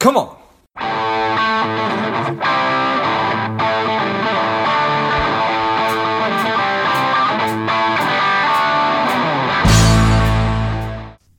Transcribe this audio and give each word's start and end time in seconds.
Come 0.00 0.16
on. 0.16 0.34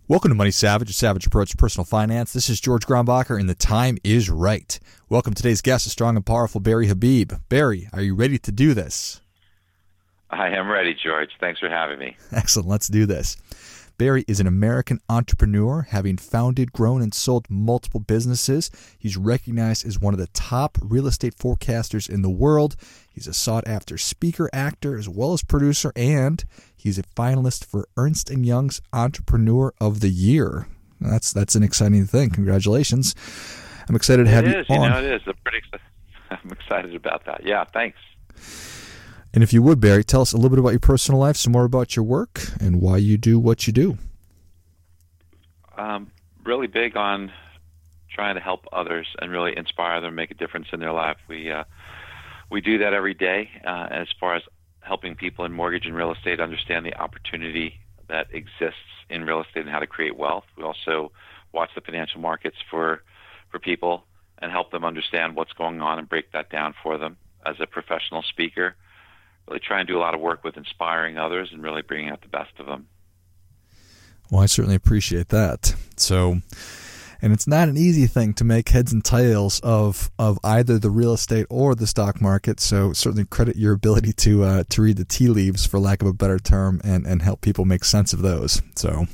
Welcome 0.08 0.30
to 0.30 0.36
Money 0.36 0.52
Savage, 0.52 0.92
a 0.92 0.94
savage 0.94 1.26
approach 1.26 1.50
to 1.50 1.58
personal 1.58 1.86
finance. 1.86 2.34
This 2.34 2.52
is 2.52 2.62
George 2.62 2.86
Grombacher, 2.86 3.40
and 3.40 3.50
the 3.50 3.56
time 3.56 3.98
is 4.04 4.30
right. 4.30 4.80
Welcome 5.10 5.34
to 5.34 5.42
today's 5.42 5.64
guest, 5.64 5.88
a 5.88 5.90
strong 5.90 6.16
and 6.16 6.24
powerful 6.24 6.62
Barry 6.62 6.86
Habib. 6.86 7.34
Barry, 7.50 7.90
are 7.94 8.02
you 8.02 8.14
ready 8.14 8.38
to 8.38 8.52
do 8.52 8.76
this? 8.76 9.22
I 10.30 10.50
am 10.50 10.70
ready, 10.70 10.94
George. 10.94 11.32
Thanks 11.40 11.60
for 11.60 11.70
having 11.70 11.98
me. 11.98 12.16
Excellent. 12.32 12.68
Let's 12.68 12.90
do 12.90 13.08
this. 13.08 13.38
Barry 14.02 14.26
is 14.28 14.40
an 14.40 14.48
American 14.48 15.00
entrepreneur, 15.10 15.84
having 15.84 16.18
founded, 16.18 16.74
grown, 16.74 17.04
and 17.04 17.14
sold 17.14 17.46
multiple 17.52 18.00
businesses. 18.00 18.72
He's 18.98 19.16
recognized 19.16 19.86
as 19.86 20.00
one 20.00 20.16
of 20.16 20.20
the 20.20 20.26
top 20.34 20.80
real 20.82 21.06
estate 21.06 21.36
forecasters 21.36 22.10
in 22.10 22.24
the 22.24 22.30
world. 22.32 22.76
He's 23.14 23.28
a 23.28 23.34
sought 23.34 23.68
after 23.68 24.00
speaker, 24.00 24.50
actor, 24.52 24.98
as 24.98 25.08
well 25.08 25.34
as 25.34 25.44
producer, 25.44 25.94
and 25.96 26.44
he's 26.76 26.98
a 26.98 27.04
finalist 27.04 27.64
for 27.64 27.88
Ernst 27.96 28.32
& 28.32 28.36
Young's 28.36 28.82
Entrepreneur 28.92 29.72
of 29.80 30.00
the 30.00 30.10
Year. 30.10 30.68
That's 31.00 31.32
that's 31.32 31.54
an 31.54 31.62
exciting 31.62 32.08
thing. 32.08 32.32
Congratulations. 32.32 33.14
I'm 33.88 33.96
excited 33.96 34.24
to 34.24 34.32
have 34.32 34.48
it 34.48 34.62
is, 34.62 34.66
you 34.68 34.78
on. 34.78 34.82
You 34.82 34.90
know, 34.90 34.98
it 34.98 35.14
is. 35.14 35.22
I'm 35.28 35.36
pretty 35.44 35.60
excited. 35.60 35.86
I'm 36.44 36.52
excited 36.52 36.96
about 36.96 37.26
that. 37.26 37.46
Yeah, 37.46 37.66
thanks. 37.66 38.00
And 39.34 39.44
if 39.44 39.54
you 39.54 39.62
would, 39.62 39.80
Barry, 39.80 40.04
tell 40.04 40.22
us 40.22 40.34
a 40.34 40.36
little 40.36 40.50
bit 40.50 40.60
about 40.60 40.72
your 40.72 40.80
personal 40.80 41.20
life, 41.20 41.38
some 41.38 41.54
more 41.54 41.64
about 41.64 41.96
your 41.96 42.04
work, 42.04 42.42
and 42.60 42.82
why 42.82 42.98
you 42.98 43.18
do 43.18 43.40
what 43.40 43.66
you 43.66 43.74
do. 43.74 43.98
Um, 45.78 46.12
really 46.44 46.68
big 46.68 46.98
on 46.98 47.32
trying 48.10 48.36
to 48.36 48.42
help 48.42 48.68
others 48.74 49.08
and 49.20 49.32
really 49.32 49.56
inspire 49.56 50.02
them, 50.02 50.16
make 50.16 50.32
a 50.32 50.34
difference 50.36 50.68
in 50.74 50.80
their 50.80 50.92
life. 50.92 51.18
We 51.28 51.50
uh, 51.50 51.64
we 52.50 52.60
do 52.60 52.80
that 52.80 52.94
every 52.94 53.14
day 53.14 53.50
uh, 53.66 53.88
as 53.90 54.08
far 54.20 54.36
as 54.36 54.44
helping 54.82 55.16
people 55.16 55.46
in 55.46 55.54
mortgage 55.54 55.86
and 55.86 55.96
real 55.96 56.12
estate 56.12 56.42
understand 56.42 56.86
the 56.86 56.96
opportunity 56.96 57.80
that 58.10 58.28
exists 58.32 58.80
in 59.10 59.24
real 59.24 59.42
estate 59.42 59.62
and 59.62 59.70
how 59.70 59.80
to 59.80 59.88
create 59.88 60.18
wealth. 60.18 60.44
We 60.58 60.64
also 60.64 61.14
watch 61.54 61.70
the 61.74 61.82
financial 61.82 62.20
markets 62.20 62.58
for 62.70 63.02
for 63.50 63.60
people 63.60 64.04
and 64.40 64.52
help 64.52 64.72
them 64.72 64.84
understand 64.84 65.36
what's 65.36 65.54
going 65.54 65.82
on 65.82 66.00
and 66.00 66.10
break 66.10 66.32
that 66.34 66.50
down 66.50 66.74
for 66.84 66.98
them. 66.98 67.18
As 67.46 67.56
a 67.60 67.66
professional 67.66 68.24
speaker, 68.24 68.76
really 69.52 69.60
try 69.60 69.80
and 69.80 69.88
do 69.88 69.98
a 69.98 70.00
lot 70.00 70.14
of 70.14 70.22
work 70.22 70.44
with 70.44 70.56
inspiring 70.56 71.18
others 71.18 71.50
and 71.52 71.62
really 71.62 71.82
bringing 71.82 72.10
out 72.10 72.22
the 72.22 72.30
best 72.30 72.52
of 72.58 72.66
them. 72.66 72.88
Well, 74.30 74.42
I 74.42 74.46
certainly 74.46 74.76
appreciate 74.76 75.28
that. 75.30 75.76
So, 75.98 76.42
and 77.22 77.34
it's 77.34 77.48
not 77.48 77.68
an 77.68 77.78
easy 77.78 78.08
thing 78.08 78.34
to 78.36 78.46
make 78.46 78.70
heads 78.70 78.94
and 78.94 79.04
tails 79.04 79.60
of 79.60 80.10
of 80.18 80.40
either 80.42 80.80
the 80.80 80.90
real 80.90 81.14
estate 81.14 81.48
or 81.50 81.76
the 81.76 81.86
stock 81.86 82.22
market. 82.22 82.62
So, 82.62 82.94
certainly 82.94 83.26
credit 83.26 83.58
your 83.58 83.74
ability 83.74 84.14
to 84.14 84.44
uh, 84.44 84.64
to 84.70 84.82
read 84.82 84.96
the 84.96 85.06
tea 85.06 85.28
leaves, 85.28 85.66
for 85.66 85.80
lack 85.80 86.02
of 86.02 86.08
a 86.08 86.14
better 86.14 86.40
term, 86.40 86.80
and 86.84 87.06
and 87.06 87.22
help 87.22 87.42
people 87.42 87.66
make 87.66 87.84
sense 87.84 88.14
of 88.14 88.22
those. 88.22 88.62
So, 88.78 89.06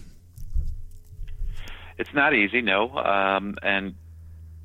it's 1.98 2.14
not 2.14 2.36
easy, 2.36 2.62
no, 2.62 2.96
um, 2.96 3.56
and 3.64 3.96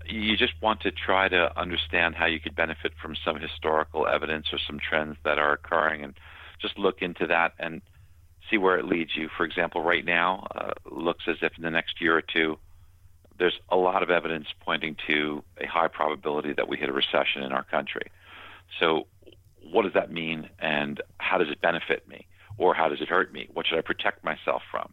you 0.06 0.36
just 0.36 0.54
want 0.60 0.80
to 0.82 0.90
try 0.90 1.28
to 1.28 1.58
understand 1.58 2.14
how 2.14 2.26
you 2.26 2.40
could 2.40 2.54
benefit 2.54 2.92
from 3.00 3.16
some 3.24 3.38
historical 3.38 4.06
evidence 4.06 4.46
or 4.52 4.58
some 4.66 4.78
trends 4.78 5.16
that 5.24 5.38
are 5.38 5.52
occurring 5.52 6.04
and 6.04 6.14
just 6.60 6.78
look 6.78 7.02
into 7.02 7.26
that 7.26 7.52
and 7.58 7.82
see 8.50 8.58
where 8.58 8.78
it 8.78 8.84
leads 8.84 9.16
you. 9.16 9.28
For 9.36 9.44
example, 9.44 9.82
right 9.82 10.04
now, 10.04 10.46
uh, 10.54 10.72
looks 10.90 11.24
as 11.28 11.36
if 11.42 11.52
in 11.56 11.62
the 11.62 11.70
next 11.70 12.00
year 12.00 12.16
or 12.16 12.22
two, 12.22 12.58
there's 13.38 13.58
a 13.70 13.76
lot 13.76 14.02
of 14.02 14.10
evidence 14.10 14.46
pointing 14.60 14.96
to 15.06 15.42
a 15.60 15.66
high 15.66 15.88
probability 15.88 16.52
that 16.52 16.68
we 16.68 16.76
hit 16.76 16.88
a 16.88 16.92
recession 16.92 17.42
in 17.42 17.52
our 17.52 17.64
country. 17.64 18.10
So, 18.78 19.06
what 19.70 19.82
does 19.82 19.94
that 19.94 20.12
mean, 20.12 20.50
and 20.58 21.00
how 21.18 21.38
does 21.38 21.48
it 21.48 21.60
benefit 21.60 22.06
me, 22.08 22.26
or 22.58 22.74
how 22.74 22.88
does 22.88 23.00
it 23.00 23.08
hurt 23.08 23.32
me? 23.32 23.48
What 23.52 23.66
should 23.66 23.78
I 23.78 23.82
protect 23.82 24.24
myself 24.24 24.62
from? 24.70 24.92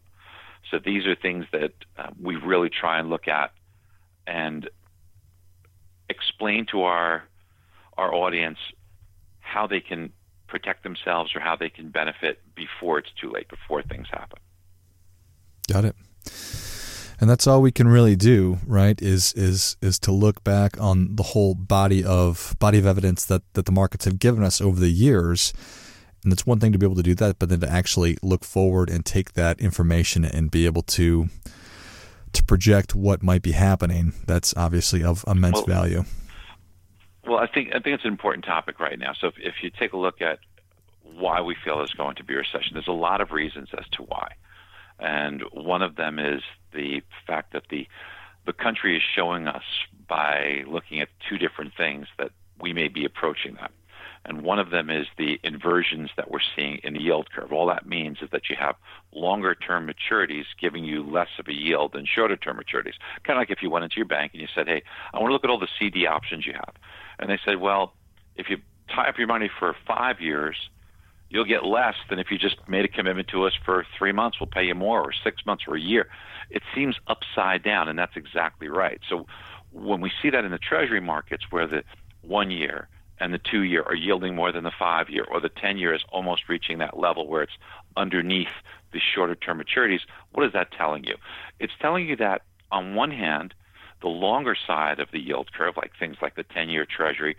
So, 0.70 0.78
these 0.78 1.06
are 1.06 1.14
things 1.14 1.46
that 1.52 1.72
uh, 1.98 2.10
we 2.20 2.36
really 2.36 2.70
try 2.70 2.98
and 2.98 3.10
look 3.10 3.28
at 3.28 3.52
and 4.26 4.68
explain 6.10 6.66
to 6.72 6.82
our 6.82 7.24
our 7.96 8.14
audience 8.14 8.58
how 9.40 9.66
they 9.66 9.80
can 9.80 10.12
protect 10.48 10.82
themselves 10.82 11.34
or 11.34 11.40
how 11.40 11.56
they 11.56 11.70
can 11.70 11.90
benefit 11.90 12.40
before 12.54 12.98
it's 12.98 13.10
too 13.20 13.30
late, 13.30 13.48
before 13.48 13.82
things 13.82 14.06
happen. 14.10 14.38
Got 15.70 15.84
it. 15.84 15.96
And 17.20 17.28
that's 17.28 17.46
all 17.46 17.60
we 17.60 17.70
can 17.70 17.86
really 17.86 18.16
do, 18.16 18.58
right? 18.66 19.00
Is 19.00 19.34
is 19.34 19.76
is 19.82 19.98
to 20.00 20.12
look 20.12 20.42
back 20.42 20.80
on 20.80 21.16
the 21.16 21.22
whole 21.22 21.54
body 21.54 22.02
of 22.02 22.56
body 22.58 22.78
of 22.78 22.86
evidence 22.86 23.26
that 23.26 23.42
that 23.52 23.66
the 23.66 23.72
markets 23.72 24.06
have 24.06 24.18
given 24.18 24.42
us 24.42 24.60
over 24.60 24.80
the 24.80 24.90
years. 24.90 25.52
And 26.24 26.32
it's 26.32 26.46
one 26.46 26.60
thing 26.60 26.72
to 26.72 26.78
be 26.78 26.84
able 26.84 26.96
to 26.96 27.02
do 27.02 27.14
that, 27.14 27.38
but 27.38 27.48
then 27.48 27.60
to 27.60 27.70
actually 27.70 28.18
look 28.22 28.44
forward 28.44 28.90
and 28.90 29.06
take 29.06 29.32
that 29.34 29.58
information 29.60 30.24
and 30.24 30.50
be 30.50 30.66
able 30.66 30.82
to 30.82 31.28
to 32.32 32.44
project 32.44 32.94
what 32.94 33.22
might 33.22 33.42
be 33.42 33.52
happening, 33.52 34.12
that's 34.26 34.54
obviously 34.56 35.02
of 35.02 35.24
immense 35.26 35.56
well, 35.56 35.66
value. 35.66 36.04
Well, 37.26 37.38
I 37.38 37.46
think 37.46 37.68
I 37.68 37.80
think 37.80 37.94
it's 37.94 38.04
an 38.04 38.10
important 38.10 38.44
topic 38.44 38.80
right 38.80 38.98
now. 38.98 39.12
So 39.18 39.28
if, 39.28 39.34
if 39.38 39.54
you 39.62 39.70
take 39.70 39.92
a 39.92 39.96
look 39.96 40.20
at 40.20 40.38
why 41.02 41.40
we 41.40 41.56
feel 41.64 41.78
there's 41.78 41.92
going 41.92 42.16
to 42.16 42.24
be 42.24 42.34
a 42.34 42.38
recession, 42.38 42.74
there's 42.74 42.88
a 42.88 42.92
lot 42.92 43.20
of 43.20 43.30
reasons 43.30 43.68
as 43.76 43.84
to 43.92 44.02
why, 44.02 44.32
and 44.98 45.42
one 45.52 45.82
of 45.82 45.96
them 45.96 46.18
is 46.18 46.42
the 46.72 47.02
fact 47.26 47.52
that 47.52 47.64
the 47.70 47.86
the 48.46 48.52
country 48.52 48.96
is 48.96 49.02
showing 49.14 49.46
us 49.46 49.62
by 50.08 50.64
looking 50.66 51.00
at 51.00 51.08
two 51.28 51.38
different 51.38 51.72
things 51.76 52.06
that 52.18 52.30
we 52.60 52.72
may 52.72 52.88
be 52.88 53.04
approaching 53.04 53.54
that. 53.54 53.70
And 54.24 54.42
one 54.42 54.58
of 54.58 54.70
them 54.70 54.90
is 54.90 55.06
the 55.16 55.40
inversions 55.42 56.10
that 56.16 56.30
we're 56.30 56.40
seeing 56.54 56.78
in 56.84 56.92
the 56.92 57.00
yield 57.00 57.30
curve. 57.30 57.52
All 57.52 57.66
that 57.68 57.86
means 57.86 58.18
is 58.20 58.28
that 58.32 58.50
you 58.50 58.56
have 58.58 58.76
longer 59.12 59.54
term 59.54 59.90
maturities 59.90 60.44
giving 60.60 60.84
you 60.84 61.02
less 61.02 61.28
of 61.38 61.48
a 61.48 61.54
yield 61.54 61.92
than 61.94 62.04
shorter 62.06 62.36
term 62.36 62.58
maturities. 62.58 62.94
Kind 63.24 63.36
of 63.36 63.38
like 63.38 63.50
if 63.50 63.62
you 63.62 63.70
went 63.70 63.84
into 63.84 63.96
your 63.96 64.06
bank 64.06 64.32
and 64.34 64.42
you 64.42 64.48
said, 64.54 64.68
hey, 64.68 64.82
I 65.14 65.18
want 65.18 65.30
to 65.30 65.32
look 65.32 65.44
at 65.44 65.50
all 65.50 65.58
the 65.58 65.68
CD 65.78 66.06
options 66.06 66.46
you 66.46 66.52
have. 66.52 66.74
And 67.18 67.30
they 67.30 67.38
said, 67.44 67.60
well, 67.60 67.94
if 68.36 68.50
you 68.50 68.58
tie 68.94 69.08
up 69.08 69.16
your 69.16 69.26
money 69.26 69.50
for 69.58 69.74
five 69.86 70.20
years, 70.20 70.56
you'll 71.30 71.44
get 71.44 71.64
less 71.64 71.94
than 72.10 72.18
if 72.18 72.30
you 72.30 72.36
just 72.36 72.56
made 72.68 72.84
a 72.84 72.88
commitment 72.88 73.28
to 73.28 73.44
us 73.44 73.52
for 73.64 73.86
three 73.96 74.12
months. 74.12 74.38
We'll 74.38 74.48
pay 74.48 74.64
you 74.64 74.74
more, 74.74 75.00
or 75.00 75.12
six 75.24 75.46
months, 75.46 75.64
or 75.66 75.76
a 75.76 75.80
year. 75.80 76.08
It 76.50 76.62
seems 76.74 76.96
upside 77.06 77.62
down, 77.62 77.88
and 77.88 77.98
that's 77.98 78.16
exactly 78.16 78.68
right. 78.68 79.00
So 79.08 79.26
when 79.72 80.00
we 80.00 80.10
see 80.20 80.30
that 80.30 80.44
in 80.44 80.50
the 80.50 80.58
treasury 80.58 81.00
markets 81.00 81.44
where 81.50 81.66
the 81.66 81.84
one 82.22 82.50
year 82.50 82.88
and 83.20 83.34
the 83.34 83.38
two 83.38 83.62
year 83.62 83.82
are 83.82 83.94
yielding 83.94 84.34
more 84.34 84.50
than 84.50 84.64
the 84.64 84.72
five 84.76 85.10
year, 85.10 85.24
or 85.30 85.40
the 85.40 85.50
10 85.50 85.78
year 85.78 85.94
is 85.94 86.02
almost 86.10 86.48
reaching 86.48 86.78
that 86.78 86.98
level 86.98 87.28
where 87.28 87.42
it's 87.42 87.58
underneath 87.96 88.48
the 88.92 89.00
shorter 89.00 89.34
term 89.34 89.62
maturities, 89.62 90.00
what 90.32 90.44
is 90.46 90.52
that 90.52 90.72
telling 90.72 91.04
you? 91.04 91.16
It's 91.58 91.72
telling 91.80 92.08
you 92.08 92.16
that, 92.16 92.42
on 92.72 92.94
one 92.94 93.10
hand, 93.10 93.54
the 94.00 94.08
longer 94.08 94.56
side 94.66 94.98
of 94.98 95.08
the 95.12 95.20
yield 95.20 95.52
curve, 95.52 95.76
like 95.76 95.92
things 95.98 96.16
like 96.22 96.34
the 96.34 96.42
10 96.42 96.70
year 96.70 96.86
treasury, 96.86 97.36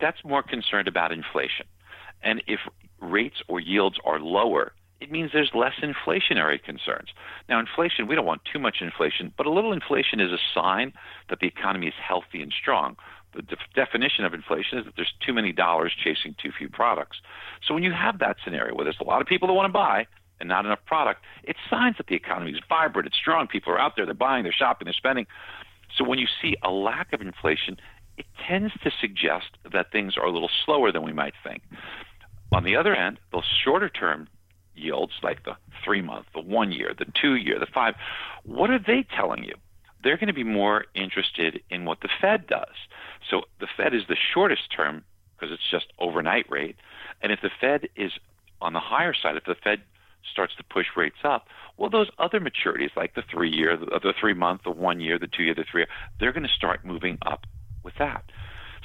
that's 0.00 0.24
more 0.24 0.42
concerned 0.42 0.88
about 0.88 1.12
inflation. 1.12 1.66
And 2.22 2.42
if 2.46 2.60
rates 3.00 3.42
or 3.48 3.60
yields 3.60 3.98
are 4.04 4.18
lower, 4.18 4.72
it 5.00 5.10
means 5.10 5.30
there's 5.32 5.50
less 5.54 5.74
inflationary 5.82 6.62
concerns. 6.62 7.08
Now, 7.48 7.58
inflation, 7.58 8.06
we 8.06 8.14
don't 8.14 8.24
want 8.24 8.42
too 8.44 8.60
much 8.60 8.76
inflation, 8.80 9.32
but 9.36 9.46
a 9.46 9.50
little 9.50 9.72
inflation 9.72 10.20
is 10.20 10.30
a 10.30 10.38
sign 10.54 10.92
that 11.28 11.40
the 11.40 11.46
economy 11.48 11.88
is 11.88 11.94
healthy 12.00 12.40
and 12.40 12.52
strong 12.52 12.96
the 13.34 13.42
de- 13.42 13.56
definition 13.74 14.24
of 14.24 14.34
inflation 14.34 14.78
is 14.78 14.84
that 14.84 14.94
there's 14.96 15.12
too 15.24 15.32
many 15.32 15.52
dollars 15.52 15.92
chasing 16.02 16.34
too 16.42 16.50
few 16.56 16.68
products. 16.68 17.18
So 17.66 17.74
when 17.74 17.82
you 17.82 17.92
have 17.92 18.18
that 18.18 18.36
scenario 18.44 18.74
where 18.74 18.84
there's 18.84 18.98
a 19.00 19.04
lot 19.04 19.20
of 19.20 19.26
people 19.26 19.48
that 19.48 19.54
want 19.54 19.68
to 19.68 19.72
buy 19.72 20.06
and 20.40 20.48
not 20.48 20.64
enough 20.64 20.84
product, 20.86 21.22
it's 21.44 21.58
signs 21.70 21.96
that 21.98 22.06
the 22.06 22.14
economy 22.14 22.52
is 22.52 22.60
vibrant, 22.68 23.06
it's 23.06 23.16
strong. 23.16 23.46
People 23.46 23.72
are 23.72 23.78
out 23.78 23.92
there, 23.96 24.04
they're 24.04 24.14
buying, 24.14 24.42
they're 24.42 24.52
shopping, 24.52 24.86
they're 24.86 24.94
spending. 24.94 25.26
So 25.96 26.04
when 26.04 26.18
you 26.18 26.26
see 26.40 26.56
a 26.62 26.70
lack 26.70 27.12
of 27.12 27.20
inflation, 27.20 27.76
it 28.16 28.26
tends 28.46 28.72
to 28.84 28.90
suggest 29.00 29.56
that 29.72 29.90
things 29.92 30.16
are 30.16 30.24
a 30.24 30.30
little 30.30 30.50
slower 30.64 30.92
than 30.92 31.02
we 31.02 31.12
might 31.12 31.34
think. 31.42 31.62
On 32.52 32.64
the 32.64 32.76
other 32.76 32.94
hand, 32.94 33.18
those 33.32 33.44
shorter 33.64 33.88
term 33.88 34.28
yields, 34.74 35.12
like 35.22 35.44
the 35.44 35.56
three 35.84 36.02
month, 36.02 36.26
the 36.34 36.40
one 36.40 36.72
year, 36.72 36.94
the 36.98 37.06
two 37.20 37.34
year, 37.34 37.58
the 37.58 37.66
five, 37.66 37.94
what 38.44 38.70
are 38.70 38.78
they 38.78 39.06
telling 39.16 39.44
you? 39.44 39.54
they're 40.02 40.16
going 40.16 40.28
to 40.28 40.34
be 40.34 40.44
more 40.44 40.86
interested 40.94 41.60
in 41.70 41.84
what 41.84 42.00
the 42.00 42.08
Fed 42.20 42.46
does. 42.46 42.74
So 43.30 43.42
the 43.60 43.68
Fed 43.76 43.94
is 43.94 44.02
the 44.08 44.16
shortest 44.34 44.72
term 44.74 45.04
because 45.34 45.52
it's 45.52 45.70
just 45.70 45.86
overnight 45.98 46.46
rate. 46.50 46.76
And 47.22 47.32
if 47.32 47.40
the 47.40 47.50
Fed 47.60 47.88
is 47.96 48.12
on 48.60 48.72
the 48.72 48.80
higher 48.80 49.14
side, 49.14 49.36
if 49.36 49.44
the 49.44 49.56
Fed 49.62 49.82
starts 50.30 50.54
to 50.56 50.64
push 50.64 50.86
rates 50.96 51.24
up, 51.24 51.46
well, 51.76 51.90
those 51.90 52.08
other 52.18 52.40
maturities, 52.40 52.94
like 52.96 53.14
the 53.14 53.22
three 53.30 53.50
year, 53.50 53.76
the, 53.76 54.14
three 54.20 54.34
month, 54.34 54.62
the 54.64 54.70
one 54.70 55.00
year, 55.00 55.18
the 55.18 55.26
two 55.26 55.42
year, 55.42 55.54
the 55.54 55.64
three 55.70 55.82
year, 55.82 55.88
they're 56.20 56.32
going 56.32 56.46
to 56.46 56.52
start 56.52 56.84
moving 56.84 57.18
up 57.26 57.46
with 57.82 57.94
that. 57.98 58.24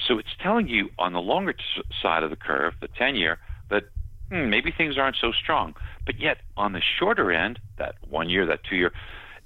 So 0.07 0.17
it's 0.17 0.29
telling 0.41 0.67
you 0.67 0.89
on 0.97 1.13
the 1.13 1.21
longer 1.21 1.53
t- 1.53 1.61
side 2.01 2.23
of 2.23 2.29
the 2.29 2.35
curve, 2.35 2.73
the 2.81 2.87
10 2.87 3.15
year, 3.15 3.39
that 3.69 3.83
hmm, 4.31 4.49
maybe 4.49 4.71
things 4.71 4.97
aren't 4.97 5.17
so 5.19 5.31
strong. 5.31 5.75
But 6.05 6.19
yet 6.19 6.37
on 6.55 6.73
the 6.73 6.81
shorter 6.99 7.31
end, 7.31 7.59
that 7.77 7.95
one 8.07 8.29
year, 8.29 8.45
that 8.45 8.63
two 8.63 8.75
year, 8.75 8.91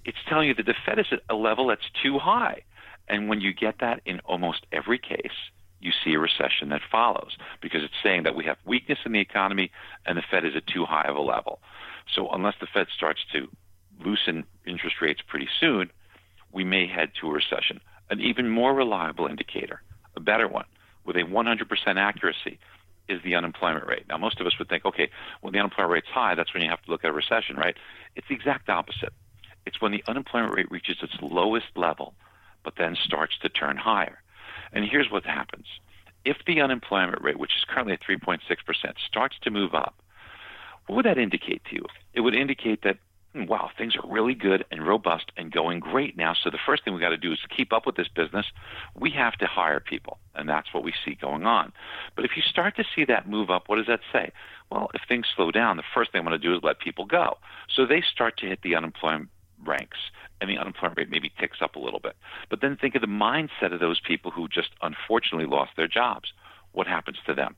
it's 0.06 0.18
telling 0.28 0.48
you 0.48 0.54
that 0.56 0.66
the 0.66 0.76
Fed 0.86 1.00
is 1.00 1.06
at 1.12 1.22
a 1.30 1.36
level 1.36 1.68
that's 1.68 1.90
too 2.04 2.20
high. 2.20 2.64
And 3.12 3.28
when 3.28 3.42
you 3.42 3.54
get 3.54 3.80
that 3.82 4.02
in 4.06 4.22
almost 4.22 4.66
every 4.72 4.98
case, 4.98 5.36
you 5.82 5.92
see 6.04 6.14
a 6.14 6.20
recession 6.20 6.70
that 6.70 6.82
follows 6.90 7.36
because 7.62 7.84
it's 7.84 7.94
saying 8.02 8.24
that 8.24 8.36
we 8.36 8.46
have 8.46 8.58
weakness 8.66 9.00
in 9.06 9.12
the 9.12 9.20
economy 9.20 9.70
and 10.06 10.18
the 10.18 10.24
Fed 10.32 10.46
is 10.46 10.56
at 10.56 10.66
too 10.66 10.86
high 10.86 11.08
of 11.10 11.18
a 11.18 11.22
level. 11.22 11.60
So 12.16 12.30
unless 12.30 12.56
the 12.62 12.68
Fed 12.74 12.88
starts 12.96 13.20
to 13.34 13.50
loosen 14.00 14.46
interest 14.66 15.02
rates 15.02 15.22
pretty 15.28 15.50
soon, 15.60 15.92
we 16.54 16.64
may 16.64 16.88
head 16.88 17.12
to 17.20 17.28
a 17.28 17.34
recession. 17.34 17.82
An 18.10 18.22
even 18.22 18.50
more 18.50 18.74
reliable 18.74 19.28
indicator, 19.28 19.82
a 20.16 20.22
better 20.22 20.48
one, 20.48 20.66
with 21.06 21.18
a 21.18 21.24
100% 21.24 21.98
accuracy, 21.98 22.60
is 23.10 23.22
the 23.24 23.36
unemployment 23.36 23.88
rate. 23.88 24.06
Now, 24.08 24.18
most 24.18 24.40
of 24.40 24.48
us 24.48 24.58
would 24.58 24.70
think, 24.70 24.86
okay, 24.86 25.10
when 25.42 25.52
the 25.52 25.60
unemployment 25.60 25.92
rate's 25.92 26.08
high, 26.08 26.36
that's 26.36 26.54
when 26.54 26.64
you 26.64 26.70
have 26.70 26.82
to 26.84 26.92
look 26.92 27.04
at 27.04 27.10
a 27.10 27.14
recession, 27.14 27.58
right? 27.58 27.76
It's 28.16 28.28
the 28.30 28.36
exact 28.36 28.70
opposite. 28.70 29.12
It's 29.66 29.82
when 29.82 29.92
the 29.92 30.04
unemployment 30.08 30.56
rate 30.56 30.72
reaches 30.72 30.98
its 31.02 31.16
lowest 31.22 31.68
level, 31.76 32.14
but 32.64 32.76
then 32.78 32.96
starts 32.96 33.38
to 33.40 33.50
turn 33.50 33.78
higher. 33.78 34.22
And 34.74 34.86
here's 34.86 35.12
what 35.12 35.26
happens. 35.26 35.66
If 36.24 36.38
the 36.46 36.62
unemployment 36.62 37.22
rate, 37.22 37.40
which 37.40 37.56
is 37.58 37.66
currently 37.68 37.94
at 37.94 38.02
3.6%, 38.02 38.40
starts 39.08 39.36
to 39.42 39.52
move 39.52 39.74
up, 39.74 39.96
what 40.88 40.98
would 40.98 41.06
that 41.06 41.18
indicate 41.18 41.64
to 41.70 41.76
you? 41.76 41.86
It 42.14 42.22
would 42.22 42.36
indicate 42.36 42.84
that, 42.84 42.98
hmm, 43.34 43.46
wow, 43.46 43.70
things 43.78 43.96
are 43.96 44.08
really 44.08 44.36
good 44.36 44.66
and 44.72 44.86
robust 44.86 45.32
and 45.38 45.52
going 45.52 45.80
great 45.80 46.18
now. 46.18 46.34
So 46.34 46.50
the 46.50 46.60
first 46.64 46.84
thing 46.84 46.94
we 46.94 47.00
got 47.00 47.10
to 47.10 47.18
do 47.18 47.32
is 47.32 47.40
to 47.40 47.48
keep 47.48 47.74
up 47.74 47.86
with 47.86 47.96
this 47.96 48.08
business. 48.08 48.46
We 48.96 49.10
have 49.12 49.34
to 49.38 49.48
hire 49.48 49.80
people, 49.80 50.20
and 50.36 50.48
that's 50.48 50.74
what 50.74 50.84
we 50.84 50.94
see 51.04 51.16
going 51.16 51.46
on. 51.46 51.74
But 52.16 52.26
if 52.26 52.32
you 52.36 52.44
start 52.44 52.76
to 52.78 52.84
see 52.96 53.06
that 53.06 53.28
move 53.28 53.50
up, 53.50 53.68
what 53.68 53.78
does 53.78 53.88
that 53.88 54.02
say? 54.12 54.32
Well, 54.70 54.92
if 54.94 55.02
things 55.08 55.28
slow 55.36 55.52
down, 55.52 55.78
the 55.78 55.84
first 55.94 56.12
thing 56.12 56.20
I'm 56.20 56.26
going 56.26 56.40
to 56.40 56.48
do 56.48 56.56
is 56.56 56.62
let 56.64 56.80
people 56.80 57.06
go. 57.06 57.38
So 57.74 57.86
they 57.86 58.02
start 58.02 58.38
to 58.38 58.48
hit 58.48 58.62
the 58.62 58.76
unemployment 58.76 59.30
ranks 59.64 59.98
and 60.42 60.50
the 60.50 60.58
unemployment 60.58 60.98
rate 60.98 61.10
maybe 61.10 61.32
ticks 61.40 61.60
up 61.62 61.76
a 61.76 61.80
little 61.80 62.00
bit. 62.00 62.18
But 62.50 62.60
then 62.62 62.76
think 62.76 62.96
of 62.96 63.02
the 63.02 63.08
mindset 63.08 63.74
of 63.74 63.80
those 63.80 64.02
people 64.02 64.32
who 64.32 64.48
just 64.48 64.70
unfortunately 64.82 65.46
lost 65.46 65.72
their 65.78 65.88
jobs. 65.88 66.34
What 66.74 66.88
happens 66.88 67.18
to 67.28 67.34
them? 67.34 67.56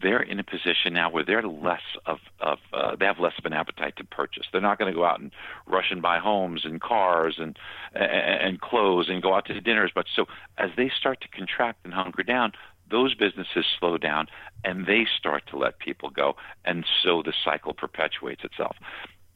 They're 0.00 0.22
in 0.22 0.40
a 0.40 0.44
position 0.44 0.92
now 0.92 1.10
where 1.10 1.24
they're 1.24 1.42
less 1.42 1.82
of, 2.06 2.18
of 2.40 2.58
uh, 2.72 2.96
they 2.96 3.04
have 3.04 3.20
less 3.20 3.34
of 3.38 3.44
an 3.44 3.52
appetite 3.52 3.96
to 3.96 4.04
purchase. 4.04 4.44
They're 4.50 4.60
not 4.60 4.78
going 4.78 4.92
to 4.92 4.96
go 4.96 5.04
out 5.04 5.20
and 5.20 5.30
rush 5.66 5.90
and 5.90 6.02
buy 6.02 6.18
homes 6.18 6.62
and 6.64 6.80
cars 6.80 7.36
and, 7.38 7.56
and 7.94 8.60
clothes 8.60 9.08
and 9.08 9.22
go 9.22 9.34
out 9.34 9.46
to 9.46 9.60
dinner 9.60 9.84
as 9.84 9.90
much. 9.94 10.08
So 10.16 10.26
as 10.58 10.70
they 10.76 10.90
start 10.98 11.20
to 11.20 11.28
contract 11.28 11.80
and 11.84 11.92
hunker 11.92 12.22
down, 12.22 12.52
those 12.90 13.14
businesses 13.14 13.64
slow 13.78 13.98
down 13.98 14.26
and 14.64 14.86
they 14.86 15.06
start 15.18 15.44
to 15.50 15.56
let 15.56 15.78
people 15.78 16.10
go, 16.10 16.36
and 16.64 16.84
so 17.02 17.22
the 17.22 17.32
cycle 17.44 17.72
perpetuates 17.72 18.44
itself 18.44 18.76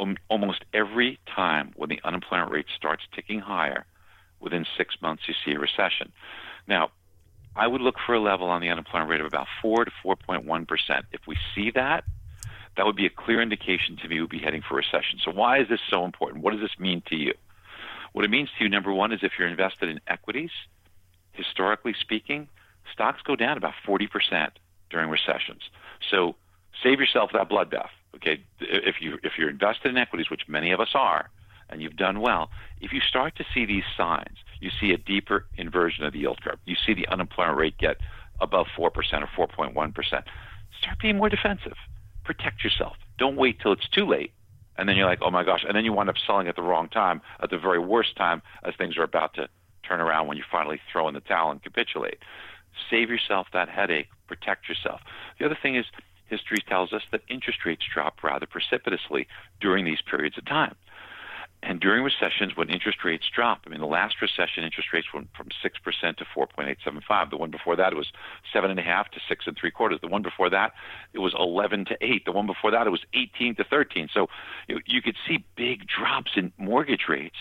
Um, 0.01 0.17
almost 0.29 0.65
every 0.73 1.19
time 1.35 1.73
when 1.77 1.89
the 1.89 2.01
unemployment 2.05 2.53
rate 2.53 2.67
starts 2.77 3.03
ticking 3.15 3.41
higher, 3.41 3.85
within 4.41 4.65
six 4.77 4.95
months 5.03 5.25
you 5.27 5.35
see 5.45 5.53
a 5.53 5.59
recession. 5.59 6.13
Now, 6.67 6.91
I 7.57 7.67
would 7.67 7.81
look 7.81 7.97
for 8.07 8.15
a 8.15 8.21
level 8.21 8.49
on 8.49 8.61
the 8.61 8.69
unemployment 8.69 9.11
rate 9.11 9.21
of 9.21 9.27
about 9.27 9.49
4 9.61 9.85
to 9.85 9.91
4.1 10.05 10.69
percent. 10.69 11.07
If 11.13 11.23
we 11.27 11.37
see 11.55 11.73
that, 11.75 12.05
that 12.77 12.87
would 12.87 12.97
be 12.97 13.07
a 13.07 13.11
clear 13.11 13.43
indication 13.43 13.97
to 14.03 14.09
me 14.09 14.21
we'd 14.21 14.31
be 14.31 14.39
heading 14.39 14.63
for 14.67 14.77
recession. 14.77 15.19
So 15.25 15.33
why 15.33 15.61
is 15.61 15.69
this 15.69 15.81
so 15.91 16.05
important? 16.05 16.45
What 16.45 16.53
does 16.53 16.61
this 16.61 16.79
mean 16.79 17.03
to 17.09 17.17
you? 17.17 17.35
What 18.13 18.25
it 18.25 18.31
means 18.31 18.49
to 18.57 18.65
you, 18.65 18.71
number 18.71 18.93
one, 18.93 19.13
is 19.13 19.21
if 19.23 19.33
you're 19.39 19.49
invested 19.49 19.89
in 19.89 20.01
equities, 20.07 20.51
historically 21.33 21.95
speaking, 22.01 22.49
stocks 22.93 23.21
go 23.23 23.37
down 23.37 23.57
about 23.57 23.75
40% 23.87 24.09
during 24.91 25.11
recessions. 25.11 25.63
So 26.11 26.37
save 26.83 27.01
yourself 27.01 27.31
that 27.33 27.51
bloodbath. 27.51 27.91
Okay, 28.17 28.43
if 28.61 28.97
you 29.01 29.19
if 29.23 29.33
you're 29.39 29.51
invested 29.51 29.91
in 29.91 29.97
equities, 29.97 30.31
which 30.31 30.43
many 30.49 30.73
of 30.73 30.81
us 30.81 30.91
are, 30.95 31.31
and 31.69 31.83
you've 31.83 31.97
done 31.97 32.21
well, 32.21 32.51
if 32.81 32.93
you 32.93 33.01
start 33.01 33.37
to 33.37 33.45
see 33.55 33.67
these 33.67 33.85
signs, 33.97 34.39
you 34.61 34.71
see 34.81 34.93
a 34.93 34.97
deeper 34.97 35.47
inversion 35.57 36.05
of 36.05 36.13
the 36.13 36.21
yield 36.21 36.41
curve. 36.43 36.59
You 36.65 36.77
see 36.87 36.95
the 36.95 37.07
unemployment 37.09 37.59
rate 37.59 37.79
get 37.79 37.99
above 38.41 38.67
four 38.75 38.91
percent 38.91 39.23
or 39.23 39.29
four 39.37 39.47
point 39.47 39.75
one 39.75 39.93
percent. 39.93 40.25
Start 40.81 40.99
being 41.01 41.19
more 41.19 41.29
defensive. 41.29 41.77
Protect 42.25 42.65
yourself. 42.65 42.97
Don't 43.19 43.37
wait 43.37 43.61
till 43.61 43.73
it's 43.73 43.89
too 43.89 44.07
late, 44.07 44.33
and 44.77 44.89
then 44.89 44.97
you're 44.97 45.07
like, 45.07 45.21
oh 45.23 45.31
my 45.31 45.45
gosh, 45.45 45.65
and 45.67 45.77
then 45.77 45.85
you 45.85 45.93
wind 45.93 46.09
up 46.09 46.17
selling 46.27 46.49
at 46.49 46.57
the 46.57 46.63
wrong 46.63 46.89
time, 46.89 47.21
at 47.41 47.51
the 47.51 47.59
very 47.59 47.79
worst 47.79 48.17
time, 48.17 48.43
as 48.65 48.75
things 48.77 48.97
are 48.97 49.03
about 49.03 49.35
to 49.35 49.49
turn 49.87 50.01
around 50.01 50.27
when 50.27 50.37
you 50.37 50.45
finally 50.51 50.81
throw 50.91 51.09
in 51.09 51.15
the 51.15 51.21
towel 51.21 51.51
and 51.51 51.63
capitulate. 51.63 52.19
Save 52.91 53.11
yourself 53.11 53.49
that 53.53 53.69
headache. 53.69 54.09
Protect 54.27 54.69
yourself. 54.69 55.01
The 55.39 55.47
other 55.47 55.59
thing 55.61 55.75
is 55.75 55.87
history 56.29 56.63
tells 56.69 56.93
us 56.93 57.03
that 57.11 57.23
interest 57.29 57.65
rates 57.65 57.85
drop 57.93 58.23
rather 58.23 58.47
precipitously 58.47 59.27
during 59.61 59.85
these 59.85 60.01
periods 60.03 60.39
of 60.39 60.45
time. 60.45 60.75
And 61.61 61.81
during 61.81 62.05
recessions, 62.05 62.57
when 62.57 62.71
interest 62.71 62.99
rates 63.05 63.25
drop, 63.35 63.63
I 63.67 63.71
mean, 63.71 63.81
the 63.81 63.87
last 63.87 64.23
recession, 64.23 64.63
interest 64.63 64.93
rates 64.93 65.09
went 65.13 65.29
from 65.37 65.49
6% 65.49 66.17
to 66.17 66.25
4.875. 66.25 67.31
The 67.31 67.37
one 67.37 67.51
before 67.51 67.75
that, 67.75 67.93
it 67.93 67.97
was 67.97 68.13
7.5 68.55 69.09
to 69.09 69.21
6 69.29 69.47
and 69.47 69.57
3 69.57 69.71
quarters. 69.73 69.99
The 70.01 70.09
one 70.09 70.23
before 70.23 70.51
that, 70.51 70.73
it 71.13 71.19
was 71.19 71.35
11 71.37 71.87
to 71.87 71.97
8. 72.01 72.25
The 72.25 72.33
one 72.33 72.47
before 72.47 72.71
that, 72.71 72.87
it 72.87 72.91
was 72.91 73.05
18 73.13 73.57
to 73.57 73.65
13. 73.65 74.09
So 74.15 74.29
you, 74.69 74.81
you 74.87 75.03
could 75.03 75.17
see 75.27 75.45
big 75.57 75.89
drops 75.89 76.33
in 76.37 76.53
mortgage 76.59 77.07
rates. 77.09 77.37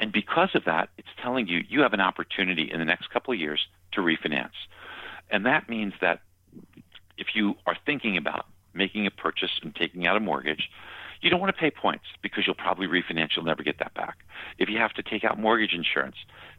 And 0.00 0.10
because 0.10 0.50
of 0.54 0.64
that, 0.64 0.88
it's 0.96 1.08
telling 1.22 1.46
you 1.46 1.60
you 1.68 1.82
have 1.82 1.92
an 1.92 2.00
opportunity 2.00 2.70
in 2.72 2.78
the 2.78 2.86
next 2.86 3.10
couple 3.10 3.34
of 3.34 3.38
years 3.38 3.60
to 3.92 4.00
refinance. 4.00 4.56
And 5.30 5.44
that 5.44 5.68
means 5.68 5.92
that 6.00 6.22
if 7.16 7.28
you 7.34 7.54
are 7.66 7.76
thinking 7.86 8.16
about 8.16 8.46
making 8.74 9.06
a 9.06 9.10
purchase 9.10 9.50
and 9.62 9.74
taking 9.74 10.06
out 10.06 10.16
a 10.16 10.20
mortgage, 10.20 10.70
you 11.20 11.30
don't 11.30 11.40
want 11.40 11.54
to 11.54 11.60
pay 11.60 11.70
points 11.70 12.04
because 12.20 12.44
you'll 12.46 12.56
probably 12.56 12.88
refinance. 12.88 13.30
You'll 13.36 13.44
never 13.44 13.62
get 13.62 13.78
that 13.78 13.94
back. 13.94 14.18
If 14.58 14.68
you 14.68 14.78
have 14.78 14.92
to 14.94 15.02
take 15.02 15.22
out 15.22 15.38
mortgage 15.38 15.72
insurance, 15.72 16.16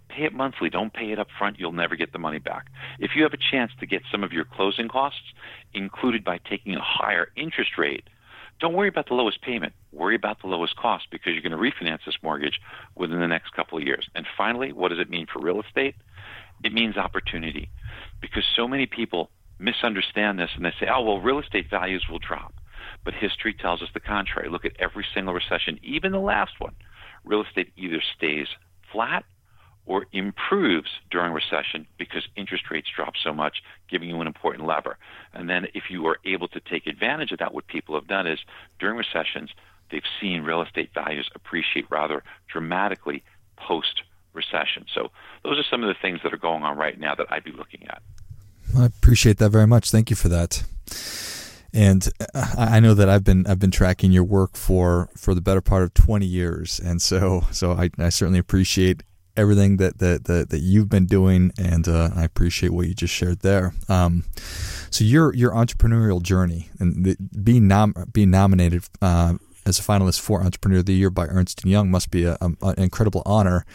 pay 0.08 0.24
it 0.24 0.34
monthly. 0.34 0.70
Don't 0.70 0.94
pay 0.94 1.12
it 1.12 1.20
up 1.20 1.28
front. 1.38 1.60
You'll 1.60 1.74
never 1.74 1.98
get 1.98 2.14
the 2.14 2.20
money 2.20 2.40
back. 2.40 2.68
If 2.98 3.12
you 3.16 3.24
have 3.24 3.34
a 3.34 3.38
chance 3.38 3.72
to 3.82 3.86
get 3.86 4.04
some 4.10 4.24
of 4.24 4.32
your 4.32 4.46
closing 4.46 4.88
costs 4.88 5.34
included 5.74 6.24
by 6.24 6.40
taking 6.50 6.76
a 6.76 6.82
higher 6.82 7.28
interest 7.36 7.72
rate, 7.78 8.08
don't 8.62 8.74
worry 8.74 8.88
about 8.88 9.10
the 9.10 9.16
lowest 9.16 9.42
payment. 9.42 9.74
Worry 9.92 10.16
about 10.16 10.42
the 10.42 10.48
lowest 10.48 10.78
cost 10.78 11.08
because 11.12 11.34
you're 11.34 11.42
going 11.42 11.52
to 11.52 11.58
refinance 11.58 12.06
this 12.06 12.16
mortgage 12.24 12.62
within 12.96 13.20
the 13.20 13.28
next 13.28 13.52
couple 13.54 13.78
of 13.78 13.84
years. 13.84 14.08
And 14.16 14.26
finally, 14.38 14.72
what 14.72 14.90
does 14.90 15.00
it 15.00 15.10
mean 15.10 15.28
for 15.32 15.42
real 15.42 15.62
estate? 15.62 15.96
It 16.64 16.72
means 16.72 16.96
opportunity 16.96 17.70
because 18.22 18.46
so 18.56 18.68
many 18.68 18.86
people 18.86 19.30
misunderstand 19.64 20.40
this 20.40 20.52
and 20.56 20.66
they 20.66 20.74
say, 20.80 20.88
oh, 20.94 21.02
well, 21.02 21.20
real 21.20 21.40
estate 21.40 21.70
values 21.70 22.06
will 22.10 22.20
drop. 22.20 22.54
But 23.06 23.14
history 23.14 23.54
tells 23.54 23.82
us 23.82 23.90
the 23.94 24.00
contrary. 24.00 24.50
Look 24.50 24.66
at 24.66 24.74
every 24.80 25.06
single 25.14 25.34
recession, 25.34 25.80
even 25.84 26.12
the 26.12 26.20
last 26.20 26.60
one. 26.60 26.76
Real 27.24 27.44
estate 27.44 27.72
either 27.78 28.02
stays 28.16 28.48
flat 28.92 29.24
or 29.86 30.06
improves 30.14 30.90
during 31.12 31.34
recession 31.34 31.86
because 31.98 32.24
interest 32.36 32.66
rates 32.72 32.88
drop 32.96 33.14
so 33.22 33.34
much, 33.34 33.58
giving 33.90 34.10
you 34.10 34.22
an 34.22 34.28
important 34.28 34.66
lever. 34.66 34.98
And 35.34 35.50
then 35.50 35.68
if 35.74 35.84
you 35.90 36.06
are 36.08 36.18
able 36.26 36.48
to 36.50 36.60
take 36.60 36.88
advantage 36.88 37.32
of 37.32 37.40
that, 37.40 37.54
what 37.54 37.68
people 37.68 37.96
have 37.96 38.08
done 38.08 38.28
is 38.28 38.40
during 38.80 38.98
recessions, 38.98 39.50
they've 39.92 40.02
seen 40.22 40.44
real 40.44 40.62
estate 40.62 40.92
values 40.94 41.30
appreciate 41.36 41.86
rather 41.90 42.24
dramatically 42.52 43.24
post 43.58 44.04
recession. 44.34 44.86
So 44.94 45.10
those 45.44 45.60
are 45.60 45.66
some 45.70 45.84
of 45.84 45.90
the 45.90 46.00
things 46.02 46.20
that 46.24 46.34
are 46.34 46.38
going 46.38 46.64
on 46.64 46.78
right 46.78 47.00
now 47.00 47.16
that 47.16 47.28
I'd 47.30 47.44
be 47.44 47.52
looking 47.52 47.84
at. 47.88 48.02
I 48.78 48.86
appreciate 48.86 49.38
that 49.38 49.50
very 49.50 49.68
much. 49.68 49.92
Thank 49.92 50.10
you 50.10 50.16
for 50.16 50.30
that. 50.30 50.64
And 51.74 52.08
I 52.56 52.80
know 52.80 52.94
that 52.94 53.10
I've 53.10 53.24
been 53.24 53.48
I've 53.48 53.60
been 53.60 53.72
tracking 53.72 54.12
your 54.12 54.24
work 54.24 54.56
for 54.56 55.10
for 55.18 55.34
the 55.34 55.42
better 55.42 55.62
part 55.62 55.84
of 55.84 55.94
20 55.96 56.26
years, 56.26 56.80
and 56.80 57.02
so 57.02 57.46
so 57.52 57.72
I, 57.72 57.90
I 57.98 58.10
certainly 58.10 58.40
appreciate 58.40 59.02
everything 59.36 59.78
that 59.78 59.98
that 59.98 60.26
that, 60.26 60.50
that 60.52 60.60
you've 60.60 60.90
been 60.90 61.08
doing, 61.08 61.52
and 61.58 61.88
uh, 61.88 62.12
I 62.16 62.24
appreciate 62.24 62.70
what 62.70 62.88
you 62.88 62.94
just 62.94 63.14
shared 63.14 63.40
there. 63.40 63.74
Um, 63.90 64.26
so 64.92 65.04
your 65.04 65.34
your 65.34 65.52
entrepreneurial 65.52 66.22
journey 66.22 66.70
and 66.80 67.06
the, 67.06 67.18
being 67.44 67.68
nom- 67.68 67.96
being 68.12 68.30
nominated 68.30 68.84
uh, 69.02 69.36
as 69.66 69.80
a 69.80 69.82
finalist 69.82 70.20
for 70.20 70.44
Entrepreneur 70.44 70.80
of 70.80 70.86
the 70.86 70.94
Year 70.94 71.10
by 71.10 71.26
Ernst 71.26 71.64
and 71.64 71.72
Young 71.72 71.90
must 71.90 72.12
be 72.12 72.26
a, 72.26 72.38
a, 72.42 72.52
an 72.62 72.76
incredible 72.78 73.24
honor. 73.26 73.66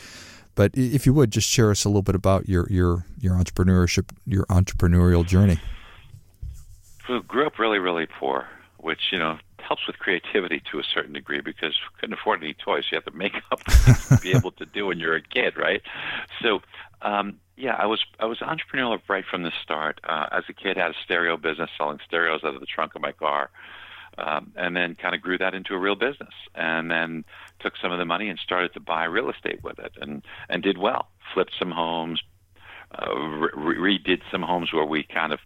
But 0.59 0.73
if 0.75 1.07
you 1.07 1.15
would 1.15 1.31
just 1.31 1.49
share 1.49 1.71
us 1.71 1.85
a 1.85 1.89
little 1.89 2.03
bit 2.03 2.17
about 2.17 2.49
your 2.49 2.67
your 2.69 3.07
your 3.21 3.35
entrepreneurship, 3.35 4.11
your 4.27 4.45
entrepreneurial 4.47 5.25
journey. 5.25 5.59
We 7.09 7.21
grew 7.21 7.47
up 7.47 7.61
really, 7.61 7.79
really 7.79 8.09
poor, 8.19 8.49
which 8.79 9.13
you 9.13 9.21
know 9.21 9.39
helps 9.61 9.87
with 9.87 10.01
creativity 10.01 10.61
to 10.73 10.81
a 10.81 10.83
certain 10.83 11.13
degree 11.13 11.41
because 11.41 11.77
couldn't 12.01 12.15
afford 12.15 12.43
any 12.43 12.55
toys. 12.55 12.87
You 12.91 12.97
have 12.97 13.05
to 13.05 13.17
make 13.17 13.37
up 13.53 13.63
to 13.63 14.19
be 14.21 14.33
able 14.33 14.51
to 14.51 14.67
do 14.67 14.87
when 14.87 14.99
you're 14.99 15.15
a 15.15 15.23
kid, 15.23 15.57
right? 15.57 15.81
So, 16.43 16.61
um, 17.03 17.39
yeah, 17.57 17.77
I 17.79 17.87
was 17.87 18.05
I 18.19 18.25
was 18.25 18.39
entrepreneurial 18.39 19.01
right 19.07 19.25
from 19.31 19.45
the 19.45 19.53
start. 19.63 20.01
Uh, 20.03 20.27
as 20.33 20.43
a 20.49 20.53
kid, 20.53 20.77
I 20.77 20.83
had 20.83 20.91
a 20.91 20.99
stereo 21.05 21.37
business 21.37 21.71
selling 21.79 22.01
stereos 22.05 22.43
out 22.43 22.57
of 22.57 22.61
the 22.61 22.67
trunk 22.67 22.97
of 22.97 23.01
my 23.01 23.13
car 23.13 23.51
um, 24.19 24.53
and 24.57 24.77
then 24.77 24.95
kind 24.95 25.15
of 25.15 25.21
grew 25.21 25.39
that 25.39 25.55
into 25.55 25.75
a 25.75 25.79
real 25.79 25.95
business, 25.95 26.35
and 26.55 26.91
then 26.91 27.25
took 27.61 27.75
some 27.81 27.93
of 27.93 27.99
the 27.99 28.05
money 28.05 28.29
and 28.29 28.39
started 28.39 28.73
to 28.75 28.81
buy 28.81 29.05
real 29.05 29.31
estate 29.31 29.63
with 29.63 29.79
it, 29.79 29.93
and 30.01 30.25
and 30.49 30.63
did 30.63 30.79
well. 30.79 31.09
Flipped 31.35 31.53
some 31.59 31.71
homes, 31.71 32.23
uh, 32.99 33.15
re- 33.15 33.99
redid 33.99 34.21
some 34.31 34.43
homes 34.43 34.73
where 34.73 34.85
we 34.85 35.03
kind 35.05 35.33
of 35.33 35.41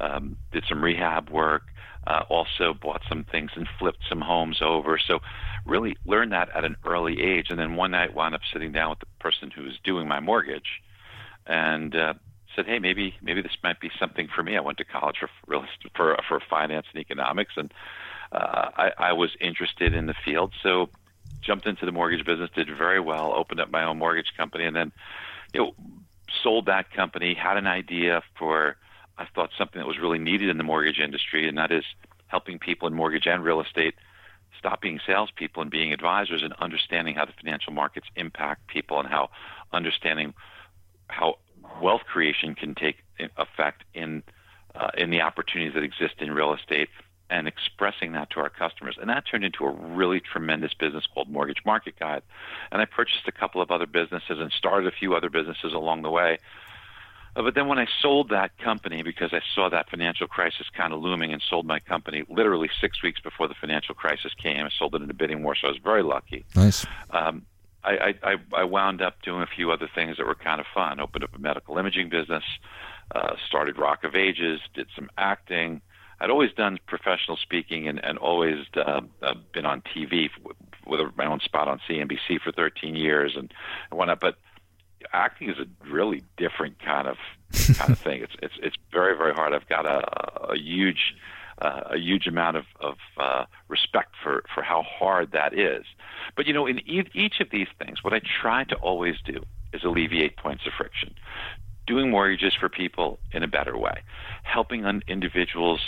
um, 0.00 0.36
did 0.52 0.64
some 0.68 0.82
rehab 0.82 1.30
work. 1.30 1.62
Uh, 2.06 2.22
also 2.28 2.74
bought 2.74 3.00
some 3.08 3.24
things 3.24 3.50
and 3.56 3.66
flipped 3.78 4.02
some 4.10 4.20
homes 4.20 4.60
over. 4.60 4.98
So 4.98 5.20
really 5.64 5.96
learned 6.04 6.32
that 6.32 6.50
at 6.54 6.62
an 6.62 6.76
early 6.84 7.22
age. 7.22 7.46
And 7.48 7.58
then 7.58 7.76
one 7.76 7.92
night, 7.92 8.14
wound 8.14 8.34
up 8.34 8.42
sitting 8.52 8.72
down 8.72 8.90
with 8.90 8.98
the 8.98 9.06
person 9.20 9.50
who 9.50 9.62
was 9.62 9.78
doing 9.82 10.06
my 10.06 10.20
mortgage, 10.20 10.82
and 11.46 11.96
uh, 11.96 12.12
said, 12.54 12.66
"Hey, 12.66 12.78
maybe 12.78 13.14
maybe 13.22 13.42
this 13.42 13.56
might 13.62 13.80
be 13.80 13.90
something 13.98 14.28
for 14.34 14.42
me." 14.42 14.56
I 14.56 14.60
went 14.60 14.78
to 14.78 14.84
college 14.84 15.16
for 15.18 15.28
real 15.46 15.64
for 15.96 16.16
for 16.28 16.40
finance 16.48 16.86
and 16.92 17.00
economics, 17.00 17.54
and 17.56 17.72
uh, 18.34 18.70
I, 18.76 18.92
I 18.98 19.12
was 19.12 19.30
interested 19.40 19.94
in 19.94 20.06
the 20.06 20.14
field, 20.24 20.52
so 20.62 20.90
jumped 21.40 21.66
into 21.66 21.86
the 21.86 21.92
mortgage 21.92 22.24
business, 22.26 22.50
did 22.54 22.68
very 22.76 23.00
well, 23.00 23.32
opened 23.32 23.60
up 23.60 23.70
my 23.70 23.84
own 23.84 23.98
mortgage 23.98 24.32
company, 24.36 24.64
and 24.64 24.74
then 24.74 24.92
you 25.52 25.60
know 25.60 25.74
sold 26.42 26.66
that 26.66 26.90
company. 26.90 27.34
Had 27.34 27.56
an 27.56 27.66
idea 27.66 28.22
for 28.38 28.76
I 29.16 29.26
thought 29.34 29.50
something 29.56 29.78
that 29.78 29.86
was 29.86 29.98
really 29.98 30.18
needed 30.18 30.48
in 30.48 30.58
the 30.58 30.64
mortgage 30.64 30.98
industry, 30.98 31.48
and 31.48 31.56
that 31.58 31.70
is 31.70 31.84
helping 32.26 32.58
people 32.58 32.88
in 32.88 32.94
mortgage 32.94 33.26
and 33.26 33.44
real 33.44 33.60
estate 33.60 33.94
stop 34.58 34.80
being 34.80 34.98
salespeople 35.06 35.62
and 35.62 35.70
being 35.70 35.92
advisors 35.92 36.42
and 36.42 36.52
understanding 36.54 37.14
how 37.14 37.24
the 37.24 37.32
financial 37.32 37.72
markets 37.72 38.06
impact 38.16 38.66
people 38.66 38.98
and 38.98 39.08
how 39.08 39.28
understanding 39.72 40.34
how 41.08 41.34
wealth 41.80 42.02
creation 42.06 42.54
can 42.54 42.74
take 42.74 42.96
effect 43.36 43.84
in 43.94 44.22
uh, 44.74 44.90
in 44.96 45.10
the 45.10 45.20
opportunities 45.20 45.74
that 45.74 45.84
exist 45.84 46.14
in 46.18 46.32
real 46.32 46.52
estate 46.54 46.88
and 47.30 47.48
expressing 47.48 48.12
that 48.12 48.30
to 48.30 48.40
our 48.40 48.50
customers. 48.50 48.96
And 49.00 49.08
that 49.10 49.24
turned 49.30 49.44
into 49.44 49.64
a 49.64 49.70
really 49.70 50.20
tremendous 50.20 50.74
business 50.74 51.04
called 51.12 51.28
Mortgage 51.28 51.62
Market 51.64 51.98
Guide. 51.98 52.22
And 52.70 52.82
I 52.82 52.84
purchased 52.84 53.26
a 53.26 53.32
couple 53.32 53.62
of 53.62 53.70
other 53.70 53.86
businesses 53.86 54.38
and 54.38 54.52
started 54.52 54.86
a 54.86 54.96
few 54.96 55.14
other 55.14 55.30
businesses 55.30 55.72
along 55.72 56.02
the 56.02 56.10
way. 56.10 56.38
Uh, 57.36 57.42
but 57.42 57.54
then 57.54 57.66
when 57.66 57.78
I 57.78 57.86
sold 58.00 58.28
that 58.28 58.56
company, 58.58 59.02
because 59.02 59.32
I 59.32 59.40
saw 59.54 59.68
that 59.70 59.90
financial 59.90 60.26
crisis 60.26 60.66
kind 60.76 60.92
of 60.92 61.00
looming 61.00 61.32
and 61.32 61.42
sold 61.48 61.66
my 61.66 61.80
company 61.80 62.22
literally 62.28 62.70
six 62.80 63.02
weeks 63.02 63.20
before 63.20 63.48
the 63.48 63.54
financial 63.60 63.94
crisis 63.94 64.32
came, 64.34 64.64
I 64.64 64.70
sold 64.78 64.94
it 64.94 65.02
in 65.02 65.10
a 65.10 65.14
bidding 65.14 65.42
war, 65.42 65.56
so 65.56 65.66
I 65.66 65.70
was 65.70 65.80
very 65.82 66.02
lucky. 66.02 66.44
Nice. 66.54 66.86
Um, 67.10 67.44
I, 67.82 68.14
I, 68.22 68.36
I 68.56 68.64
wound 68.64 69.02
up 69.02 69.20
doing 69.22 69.42
a 69.42 69.46
few 69.46 69.70
other 69.70 69.88
things 69.94 70.16
that 70.16 70.26
were 70.26 70.34
kind 70.34 70.60
of 70.60 70.66
fun. 70.72 71.00
Opened 71.00 71.24
up 71.24 71.34
a 71.34 71.38
medical 71.38 71.76
imaging 71.76 72.08
business, 72.08 72.44
uh, 73.14 73.34
started 73.46 73.78
Rock 73.78 74.04
of 74.04 74.14
Ages, 74.14 74.60
did 74.72 74.86
some 74.94 75.10
acting. 75.18 75.82
I'd 76.20 76.30
always 76.30 76.52
done 76.52 76.78
professional 76.86 77.36
speaking 77.36 77.88
and, 77.88 78.02
and 78.04 78.18
always 78.18 78.66
uh, 78.76 79.00
uh, 79.22 79.34
been 79.52 79.66
on 79.66 79.82
TV 79.82 80.28
with 80.86 81.00
my 81.16 81.26
own 81.26 81.40
spot 81.40 81.68
on 81.68 81.80
CNBC 81.88 82.40
for 82.42 82.52
13 82.52 82.94
years 82.94 83.34
and, 83.36 83.52
and 83.90 83.98
whatnot. 83.98 84.20
But 84.20 84.36
acting 85.12 85.50
is 85.50 85.56
a 85.58 85.66
really 85.90 86.22
different 86.36 86.78
kind 86.84 87.08
of 87.08 87.16
kind 87.76 87.90
of 87.90 87.98
thing. 88.06 88.22
It's 88.22 88.34
it's 88.42 88.54
it's 88.62 88.76
very 88.92 89.16
very 89.16 89.34
hard. 89.34 89.52
I've 89.54 89.68
got 89.68 89.86
a, 89.86 90.52
a 90.52 90.56
huge 90.56 91.14
uh, 91.58 91.82
a 91.92 91.98
huge 91.98 92.26
amount 92.26 92.56
of, 92.56 92.64
of 92.80 92.96
uh, 93.16 93.44
respect 93.68 94.14
for, 94.22 94.44
for 94.52 94.62
how 94.62 94.82
hard 94.82 95.32
that 95.32 95.56
is. 95.56 95.84
But 96.36 96.46
you 96.46 96.52
know, 96.52 96.66
in 96.66 96.80
e- 96.80 97.08
each 97.14 97.40
of 97.40 97.50
these 97.50 97.68
things, 97.78 98.02
what 98.02 98.12
I 98.12 98.20
try 98.40 98.64
to 98.64 98.74
always 98.76 99.16
do 99.24 99.44
is 99.72 99.84
alleviate 99.84 100.36
points 100.36 100.66
of 100.66 100.72
friction. 100.76 101.14
Doing 101.86 102.10
mortgages 102.10 102.54
for 102.58 102.68
people 102.68 103.18
in 103.32 103.42
a 103.42 103.48
better 103.48 103.76
way, 103.76 104.02
helping 104.42 104.84
un- 104.84 105.02
individuals 105.06 105.80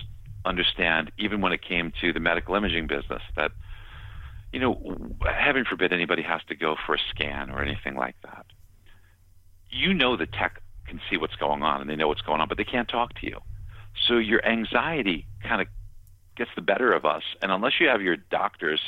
understand, 0.46 1.12
even 1.18 1.40
when 1.40 1.52
it 1.52 1.62
came 1.62 1.92
to 2.00 2.12
the 2.12 2.20
medical 2.20 2.54
imaging 2.54 2.86
business, 2.86 3.22
that 3.36 3.50
you 4.52 4.60
know, 4.60 4.96
heaven 5.24 5.64
forbid 5.68 5.92
anybody 5.92 6.22
has 6.22 6.40
to 6.48 6.54
go 6.54 6.76
for 6.86 6.94
a 6.94 6.98
scan 7.10 7.50
or 7.50 7.62
anything 7.62 7.94
like 7.94 8.16
that. 8.22 8.46
You 9.70 9.92
know 9.92 10.16
the 10.16 10.26
tech 10.26 10.62
can 10.86 11.00
see 11.10 11.16
what's 11.16 11.34
going 11.36 11.62
on 11.62 11.80
and 11.80 11.90
they 11.90 11.96
know 11.96 12.08
what's 12.08 12.22
going 12.22 12.40
on, 12.40 12.48
but 12.48 12.56
they 12.56 12.64
can't 12.64 12.88
talk 12.88 13.12
to 13.20 13.26
you. 13.26 13.40
So 14.06 14.18
your 14.18 14.44
anxiety 14.46 15.26
kind 15.42 15.60
of 15.60 15.68
gets 16.36 16.50
the 16.54 16.62
better 16.62 16.92
of 16.92 17.04
us. 17.04 17.22
And 17.42 17.50
unless 17.50 17.74
you 17.80 17.88
have 17.88 18.02
your 18.02 18.16
doctor's 18.16 18.80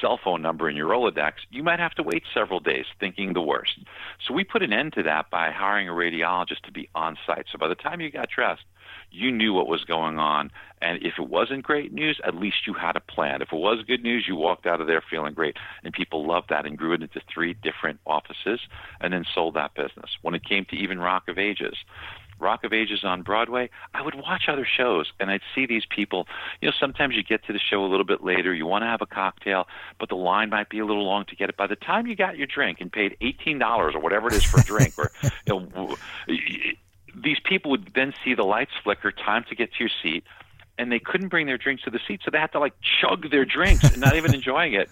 cell 0.00 0.18
phone 0.22 0.42
number 0.42 0.68
in 0.70 0.76
your 0.76 0.88
Rolodex, 0.88 1.32
you 1.50 1.62
might 1.62 1.80
have 1.80 1.94
to 1.94 2.02
wait 2.02 2.22
several 2.32 2.60
days 2.60 2.86
thinking 3.00 3.32
the 3.32 3.42
worst. 3.42 3.78
So 4.26 4.32
we 4.32 4.44
put 4.44 4.62
an 4.62 4.72
end 4.72 4.94
to 4.94 5.02
that 5.02 5.30
by 5.30 5.50
hiring 5.50 5.88
a 5.88 5.92
radiologist 5.92 6.62
to 6.64 6.72
be 6.72 6.88
on 6.94 7.18
site. 7.26 7.46
So 7.52 7.58
by 7.58 7.68
the 7.68 7.74
time 7.74 8.00
you 8.00 8.10
got 8.10 8.28
dressed, 8.34 8.64
you 9.14 9.30
knew 9.30 9.52
what 9.52 9.68
was 9.68 9.84
going 9.84 10.18
on. 10.18 10.50
And 10.82 11.02
if 11.02 11.14
it 11.18 11.28
wasn't 11.28 11.62
great 11.62 11.92
news, 11.92 12.20
at 12.24 12.34
least 12.34 12.66
you 12.66 12.74
had 12.74 12.96
a 12.96 13.00
plan. 13.00 13.40
If 13.40 13.52
it 13.52 13.56
was 13.56 13.82
good 13.86 14.02
news, 14.02 14.26
you 14.28 14.36
walked 14.36 14.66
out 14.66 14.80
of 14.80 14.86
there 14.86 15.02
feeling 15.08 15.32
great. 15.32 15.56
And 15.82 15.94
people 15.94 16.26
loved 16.26 16.50
that 16.50 16.66
and 16.66 16.76
grew 16.76 16.92
it 16.92 17.02
into 17.02 17.20
three 17.32 17.54
different 17.54 18.00
offices 18.06 18.60
and 19.00 19.12
then 19.12 19.24
sold 19.34 19.54
that 19.54 19.74
business. 19.74 20.10
When 20.20 20.34
it 20.34 20.44
came 20.44 20.66
to 20.66 20.76
even 20.76 20.98
Rock 20.98 21.28
of 21.28 21.38
Ages, 21.38 21.76
Rock 22.38 22.64
of 22.64 22.72
Ages 22.72 23.04
on 23.04 23.22
Broadway, 23.22 23.70
I 23.94 24.02
would 24.02 24.16
watch 24.16 24.44
other 24.48 24.66
shows 24.66 25.12
and 25.20 25.30
I'd 25.30 25.40
see 25.54 25.66
these 25.66 25.84
people. 25.88 26.26
You 26.60 26.68
know, 26.68 26.74
sometimes 26.78 27.14
you 27.14 27.22
get 27.22 27.44
to 27.46 27.52
the 27.52 27.58
show 27.58 27.84
a 27.84 27.88
little 27.88 28.04
bit 28.04 28.22
later, 28.22 28.52
you 28.52 28.66
want 28.66 28.82
to 28.82 28.86
have 28.86 29.00
a 29.00 29.06
cocktail, 29.06 29.66
but 29.98 30.08
the 30.08 30.16
line 30.16 30.50
might 30.50 30.68
be 30.68 30.80
a 30.80 30.84
little 30.84 31.04
long 31.04 31.24
to 31.26 31.36
get 31.36 31.48
it. 31.48 31.56
By 31.56 31.66
the 31.66 31.76
time 31.76 32.06
you 32.06 32.16
got 32.16 32.36
your 32.36 32.46
drink 32.46 32.80
and 32.80 32.92
paid 32.92 33.16
eighteen 33.20 33.58
dollars 33.58 33.94
or 33.94 34.00
whatever 34.00 34.28
it 34.28 34.34
is 34.34 34.44
for 34.44 34.60
a 34.60 34.64
drink, 34.64 34.94
or 34.98 35.12
you 35.46 35.68
know, 35.68 35.96
these 37.14 37.38
people 37.44 37.70
would 37.72 37.92
then 37.94 38.12
see 38.24 38.34
the 38.34 38.44
lights 38.44 38.72
flicker, 38.82 39.12
time 39.12 39.44
to 39.48 39.54
get 39.54 39.72
to 39.72 39.80
your 39.80 39.90
seat, 40.02 40.24
and 40.78 40.90
they 40.90 40.98
couldn't 40.98 41.28
bring 41.28 41.46
their 41.46 41.58
drinks 41.58 41.84
to 41.84 41.90
the 41.90 42.00
seat, 42.06 42.20
so 42.24 42.30
they 42.30 42.38
had 42.38 42.52
to 42.52 42.58
like 42.58 42.74
chug 43.00 43.30
their 43.30 43.44
drinks 43.44 43.84
and 43.84 44.00
not 44.00 44.16
even 44.16 44.34
enjoying 44.34 44.74
it. 44.74 44.88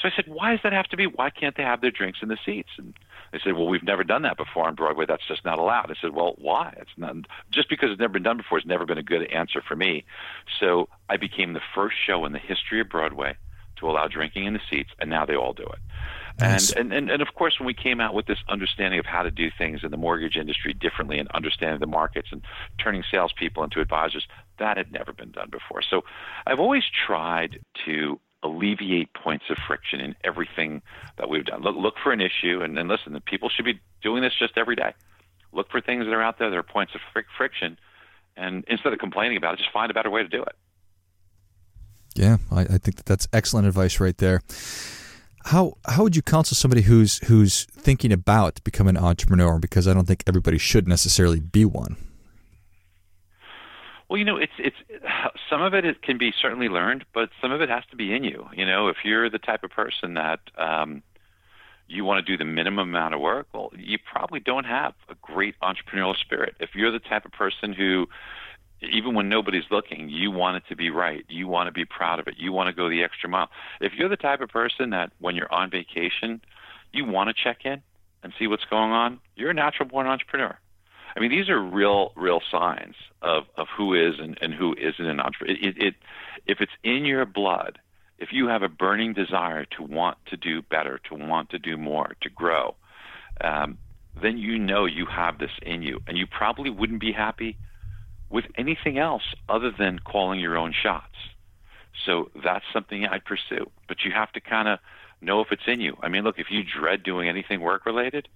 So 0.00 0.08
I 0.08 0.12
said, 0.16 0.26
why 0.26 0.52
does 0.52 0.60
that 0.62 0.72
have 0.72 0.86
to 0.88 0.96
be? 0.96 1.06
Why 1.06 1.30
can't 1.30 1.56
they 1.56 1.62
have 1.62 1.80
their 1.80 1.90
drinks 1.90 2.20
in 2.22 2.28
the 2.28 2.38
seats? 2.44 2.70
And 2.78 2.94
they 3.32 3.38
said, 3.44 3.54
well, 3.54 3.66
we've 3.68 3.82
never 3.82 4.04
done 4.04 4.22
that 4.22 4.36
before 4.36 4.66
on 4.66 4.74
Broadway. 4.74 5.04
That's 5.06 5.26
just 5.28 5.44
not 5.44 5.58
allowed. 5.58 5.90
I 5.90 5.94
said, 6.00 6.14
well, 6.14 6.34
why? 6.38 6.74
It's 6.78 6.90
not 6.96 7.16
just 7.50 7.68
because 7.68 7.90
it's 7.90 8.00
never 8.00 8.14
been 8.14 8.22
done 8.22 8.38
before. 8.38 8.58
It's 8.58 8.66
never 8.66 8.86
been 8.86 8.98
a 8.98 9.02
good 9.02 9.30
answer 9.30 9.62
for 9.66 9.76
me. 9.76 10.04
So 10.58 10.88
I 11.08 11.18
became 11.18 11.52
the 11.52 11.60
first 11.74 11.96
show 12.04 12.24
in 12.24 12.32
the 12.32 12.38
history 12.38 12.80
of 12.80 12.88
Broadway 12.88 13.36
to 13.76 13.88
allow 13.88 14.08
drinking 14.08 14.46
in 14.46 14.54
the 14.54 14.60
seats, 14.70 14.90
and 14.98 15.10
now 15.10 15.26
they 15.26 15.36
all 15.36 15.52
do 15.52 15.64
it. 15.64 15.78
Nice. 16.42 16.72
And, 16.72 16.92
and, 16.92 17.10
and, 17.10 17.22
of 17.22 17.28
course, 17.34 17.58
when 17.58 17.66
we 17.66 17.74
came 17.74 18.00
out 18.00 18.14
with 18.14 18.26
this 18.26 18.38
understanding 18.48 18.98
of 18.98 19.06
how 19.06 19.22
to 19.22 19.30
do 19.30 19.50
things 19.56 19.80
in 19.82 19.90
the 19.90 19.96
mortgage 19.96 20.36
industry 20.36 20.72
differently 20.74 21.18
and 21.18 21.28
understanding 21.32 21.80
the 21.80 21.86
markets 21.86 22.28
and 22.32 22.42
turning 22.82 23.02
salespeople 23.10 23.62
into 23.64 23.80
advisors, 23.80 24.26
that 24.58 24.76
had 24.76 24.92
never 24.92 25.12
been 25.12 25.30
done 25.30 25.50
before. 25.50 25.82
So 25.82 26.02
I've 26.46 26.60
always 26.60 26.84
tried 27.06 27.60
to 27.86 28.18
alleviate 28.42 29.14
points 29.14 29.44
of 29.50 29.56
friction 29.66 30.00
in 30.00 30.14
everything 30.24 30.82
that 31.16 31.28
we've 31.28 31.44
done. 31.44 31.62
Look, 31.62 31.76
look 31.76 31.94
for 32.02 32.12
an 32.12 32.20
issue, 32.20 32.60
and, 32.62 32.78
and 32.78 32.88
listen, 32.88 33.18
people 33.24 33.48
should 33.48 33.64
be 33.64 33.80
doing 34.02 34.22
this 34.22 34.32
just 34.38 34.58
every 34.58 34.76
day. 34.76 34.94
Look 35.52 35.70
for 35.70 35.80
things 35.80 36.06
that 36.06 36.12
are 36.12 36.22
out 36.22 36.38
there 36.38 36.50
that 36.50 36.56
are 36.56 36.62
points 36.62 36.94
of 36.94 37.00
fr- 37.12 37.20
friction, 37.36 37.78
and 38.36 38.64
instead 38.66 38.92
of 38.92 38.98
complaining 38.98 39.36
about 39.36 39.54
it, 39.54 39.58
just 39.58 39.70
find 39.72 39.90
a 39.90 39.94
better 39.94 40.10
way 40.10 40.22
to 40.22 40.28
do 40.28 40.42
it. 40.42 40.56
Yeah, 42.14 42.38
I, 42.50 42.62
I 42.62 42.78
think 42.78 42.96
that 42.96 43.06
that's 43.06 43.28
excellent 43.32 43.66
advice 43.66 44.00
right 44.00 44.16
there. 44.16 44.42
How 45.46 45.74
how 45.86 46.02
would 46.04 46.16
you 46.16 46.22
counsel 46.22 46.54
somebody 46.54 46.82
who's 46.82 47.18
who's 47.26 47.64
thinking 47.66 48.12
about 48.12 48.62
becoming 48.64 48.96
an 48.96 49.04
entrepreneur? 49.04 49.58
Because 49.58 49.88
I 49.88 49.94
don't 49.94 50.06
think 50.06 50.22
everybody 50.26 50.58
should 50.58 50.86
necessarily 50.86 51.40
be 51.40 51.64
one. 51.64 51.96
Well, 54.08 54.18
you 54.18 54.24
know, 54.24 54.36
it's 54.36 54.52
it's 54.58 54.76
some 55.48 55.62
of 55.62 55.74
it, 55.74 56.02
can 56.02 56.18
be 56.18 56.32
certainly 56.40 56.68
learned, 56.68 57.04
but 57.14 57.30
some 57.40 57.50
of 57.50 57.60
it 57.60 57.68
has 57.68 57.82
to 57.90 57.96
be 57.96 58.14
in 58.14 58.24
you. 58.24 58.46
You 58.54 58.66
know, 58.66 58.88
if 58.88 58.98
you're 59.04 59.30
the 59.30 59.38
type 59.38 59.64
of 59.64 59.70
person 59.70 60.14
that 60.14 60.40
um, 60.58 61.02
you 61.88 62.04
want 62.04 62.24
to 62.24 62.32
do 62.32 62.36
the 62.36 62.44
minimum 62.44 62.90
amount 62.90 63.14
of 63.14 63.20
work, 63.20 63.46
well, 63.52 63.70
you 63.76 63.98
probably 63.98 64.40
don't 64.40 64.64
have 64.64 64.94
a 65.08 65.14
great 65.22 65.54
entrepreneurial 65.60 66.14
spirit. 66.14 66.56
If 66.60 66.74
you're 66.74 66.90
the 66.90 66.98
type 66.98 67.24
of 67.24 67.32
person 67.32 67.72
who 67.72 68.06
even 68.90 69.14
when 69.14 69.28
nobody's 69.28 69.64
looking, 69.70 70.08
you 70.08 70.30
want 70.30 70.56
it 70.56 70.64
to 70.68 70.76
be 70.76 70.90
right. 70.90 71.24
You 71.28 71.46
want 71.46 71.68
to 71.68 71.72
be 71.72 71.84
proud 71.84 72.18
of 72.18 72.26
it. 72.26 72.34
You 72.38 72.52
want 72.52 72.68
to 72.68 72.72
go 72.72 72.88
the 72.88 73.02
extra 73.02 73.28
mile. 73.28 73.48
If 73.80 73.92
you're 73.94 74.08
the 74.08 74.16
type 74.16 74.40
of 74.40 74.48
person 74.48 74.90
that 74.90 75.12
when 75.20 75.36
you're 75.36 75.52
on 75.52 75.70
vacation, 75.70 76.40
you 76.92 77.04
want 77.04 77.28
to 77.28 77.34
check 77.34 77.64
in 77.64 77.82
and 78.22 78.32
see 78.38 78.46
what's 78.46 78.64
going 78.64 78.92
on, 78.92 79.20
you're 79.36 79.50
a 79.50 79.54
natural 79.54 79.88
born 79.88 80.06
entrepreneur. 80.06 80.58
I 81.14 81.20
mean, 81.20 81.30
these 81.30 81.48
are 81.48 81.60
real, 81.60 82.12
real 82.16 82.40
signs 82.50 82.94
of, 83.20 83.44
of 83.56 83.66
who 83.76 83.94
is 83.94 84.18
and, 84.18 84.38
and 84.40 84.54
who 84.54 84.74
isn't 84.74 85.04
an 85.04 85.20
entrepreneur. 85.20 85.54
It, 85.54 85.76
it, 85.76 85.82
it, 85.82 85.94
if 86.46 86.60
it's 86.60 86.72
in 86.82 87.04
your 87.04 87.26
blood, 87.26 87.78
if 88.18 88.32
you 88.32 88.48
have 88.48 88.62
a 88.62 88.68
burning 88.68 89.12
desire 89.12 89.64
to 89.76 89.82
want 89.82 90.16
to 90.26 90.36
do 90.36 90.62
better, 90.62 91.00
to 91.08 91.14
want 91.14 91.50
to 91.50 91.58
do 91.58 91.76
more, 91.76 92.14
to 92.22 92.30
grow, 92.30 92.76
um, 93.42 93.78
then 94.20 94.38
you 94.38 94.58
know 94.58 94.86
you 94.86 95.06
have 95.06 95.38
this 95.38 95.50
in 95.62 95.82
you. 95.82 96.00
And 96.06 96.16
you 96.16 96.26
probably 96.26 96.70
wouldn't 96.70 97.00
be 97.00 97.12
happy 97.12 97.58
with 98.32 98.46
anything 98.56 98.98
else 98.98 99.22
other 99.48 99.70
than 99.70 99.98
calling 99.98 100.40
your 100.40 100.56
own 100.56 100.72
shots. 100.72 101.14
So 102.06 102.30
that's 102.42 102.64
something 102.72 103.06
I 103.06 103.18
pursue. 103.18 103.70
But 103.86 103.98
you 104.04 104.10
have 104.10 104.32
to 104.32 104.40
kind 104.40 104.66
of 104.66 104.78
know 105.20 105.40
if 105.40 105.52
it's 105.52 105.62
in 105.66 105.80
you. 105.80 105.96
I 106.02 106.08
mean, 106.08 106.24
look, 106.24 106.38
if 106.38 106.50
you 106.50 106.62
dread 106.64 107.02
doing 107.02 107.28
anything 107.28 107.60
work 107.60 107.86
related, 107.86 108.28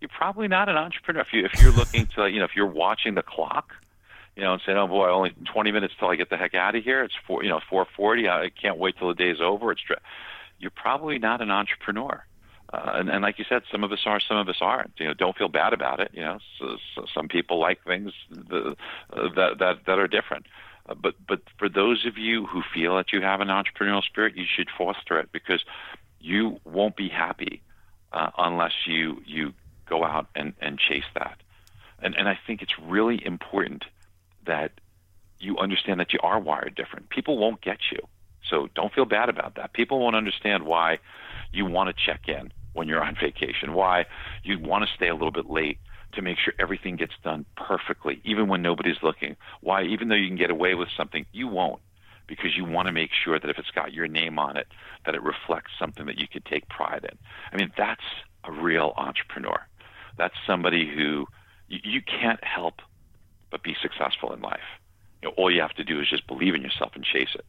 you're 0.00 0.08
probably 0.08 0.48
not 0.48 0.68
an 0.68 0.76
entrepreneur. 0.76 1.20
If 1.20 1.32
you 1.32 1.44
if 1.44 1.62
you're 1.62 1.72
looking 1.72 2.08
to 2.16 2.26
you 2.28 2.40
know 2.40 2.44
if 2.44 2.56
you're 2.56 2.66
watching 2.66 3.14
the 3.14 3.22
clock, 3.22 3.72
you 4.34 4.42
know, 4.42 4.54
and 4.54 4.62
saying, 4.64 4.76
oh 4.76 4.88
boy, 4.88 5.08
only 5.08 5.30
20 5.52 5.70
minutes 5.70 5.94
till 5.98 6.08
I 6.08 6.16
get 6.16 6.30
the 6.30 6.36
heck 6.36 6.54
out 6.54 6.74
of 6.74 6.82
here. 6.82 7.04
It's 7.04 7.14
four 7.26 7.44
you 7.44 7.50
know 7.50 7.60
4:40. 7.70 8.28
I 8.28 8.50
can't 8.50 8.78
wait 8.78 8.96
till 8.98 9.08
the 9.08 9.14
day's 9.14 9.40
over. 9.40 9.70
It's 9.70 9.82
dr-. 9.86 10.02
you're 10.58 10.72
probably 10.72 11.18
not 11.18 11.40
an 11.40 11.50
entrepreneur. 11.50 12.24
Uh, 12.72 12.92
and, 12.94 13.10
and 13.10 13.22
like 13.22 13.38
you 13.38 13.44
said, 13.48 13.62
some 13.70 13.84
of 13.84 13.92
us 13.92 14.00
are, 14.06 14.18
some 14.18 14.38
of 14.38 14.48
us 14.48 14.56
aren't. 14.60 14.92
You 14.96 15.08
know, 15.08 15.14
don't 15.14 15.36
feel 15.36 15.48
bad 15.48 15.72
about 15.72 16.00
it. 16.00 16.10
You 16.14 16.22
know, 16.22 16.38
so, 16.58 16.76
so 16.94 17.04
some 17.14 17.28
people 17.28 17.58
like 17.60 17.84
things 17.84 18.12
the, 18.30 18.76
uh, 19.12 19.28
that 19.36 19.58
that 19.58 19.84
that 19.86 19.98
are 19.98 20.08
different. 20.08 20.46
Uh, 20.88 20.94
but 20.94 21.14
but 21.28 21.42
for 21.58 21.68
those 21.68 22.06
of 22.06 22.16
you 22.16 22.46
who 22.46 22.62
feel 22.74 22.96
that 22.96 23.12
you 23.12 23.20
have 23.20 23.40
an 23.40 23.48
entrepreneurial 23.48 24.02
spirit, 24.02 24.36
you 24.36 24.46
should 24.48 24.68
foster 24.76 25.18
it 25.18 25.30
because 25.32 25.62
you 26.18 26.60
won't 26.64 26.96
be 26.96 27.08
happy 27.08 27.60
uh, 28.12 28.30
unless 28.38 28.72
you 28.86 29.20
you 29.26 29.52
go 29.86 30.02
out 30.02 30.28
and, 30.34 30.54
and 30.60 30.78
chase 30.78 31.04
that. 31.14 31.36
And 31.98 32.14
and 32.14 32.26
I 32.26 32.38
think 32.46 32.62
it's 32.62 32.78
really 32.80 33.24
important 33.24 33.84
that 34.46 34.72
you 35.38 35.58
understand 35.58 36.00
that 36.00 36.14
you 36.14 36.20
are 36.22 36.40
wired 36.40 36.74
different. 36.74 37.10
People 37.10 37.36
won't 37.36 37.60
get 37.60 37.78
you. 37.90 37.98
So 38.48 38.68
don't 38.74 38.92
feel 38.94 39.04
bad 39.04 39.28
about 39.28 39.56
that. 39.56 39.74
People 39.74 40.00
won't 40.00 40.16
understand 40.16 40.64
why 40.64 40.98
you 41.52 41.66
want 41.66 41.94
to 41.94 42.04
check 42.06 42.28
in 42.28 42.50
when 42.72 42.88
you're 42.88 43.02
on 43.02 43.14
vacation, 43.20 43.74
why 43.74 44.06
you 44.42 44.58
want 44.58 44.84
to 44.84 44.94
stay 44.94 45.08
a 45.08 45.14
little 45.14 45.32
bit 45.32 45.48
late 45.48 45.78
to 46.14 46.22
make 46.22 46.38
sure 46.38 46.52
everything 46.58 46.96
gets 46.96 47.14
done 47.24 47.44
perfectly, 47.56 48.20
even 48.24 48.48
when 48.48 48.62
nobody's 48.62 49.02
looking. 49.02 49.36
Why, 49.60 49.84
even 49.84 50.08
though 50.08 50.14
you 50.14 50.28
can 50.28 50.36
get 50.36 50.50
away 50.50 50.74
with 50.74 50.88
something, 50.96 51.26
you 51.32 51.48
won't 51.48 51.80
because 52.26 52.56
you 52.56 52.64
want 52.64 52.86
to 52.86 52.92
make 52.92 53.10
sure 53.12 53.38
that 53.38 53.50
if 53.50 53.58
it's 53.58 53.70
got 53.70 53.92
your 53.92 54.08
name 54.08 54.38
on 54.38 54.56
it, 54.56 54.66
that 55.04 55.14
it 55.14 55.22
reflects 55.22 55.72
something 55.78 56.06
that 56.06 56.18
you 56.18 56.28
can 56.28 56.42
take 56.42 56.68
pride 56.68 57.04
in. 57.10 57.18
I 57.52 57.56
mean, 57.56 57.72
that's 57.76 58.04
a 58.44 58.52
real 58.52 58.92
entrepreneur. 58.96 59.60
That's 60.16 60.34
somebody 60.46 60.88
who 60.88 61.26
you, 61.68 61.78
you 61.84 62.02
can't 62.02 62.42
help 62.42 62.74
but 63.50 63.62
be 63.62 63.76
successful 63.80 64.32
in 64.32 64.40
life. 64.40 64.60
You 65.22 65.28
know, 65.28 65.34
all 65.36 65.50
you 65.50 65.60
have 65.60 65.74
to 65.74 65.84
do 65.84 66.00
is 66.00 66.08
just 66.08 66.26
believe 66.26 66.54
in 66.54 66.62
yourself 66.62 66.92
and 66.94 67.04
chase 67.04 67.34
it. 67.34 67.44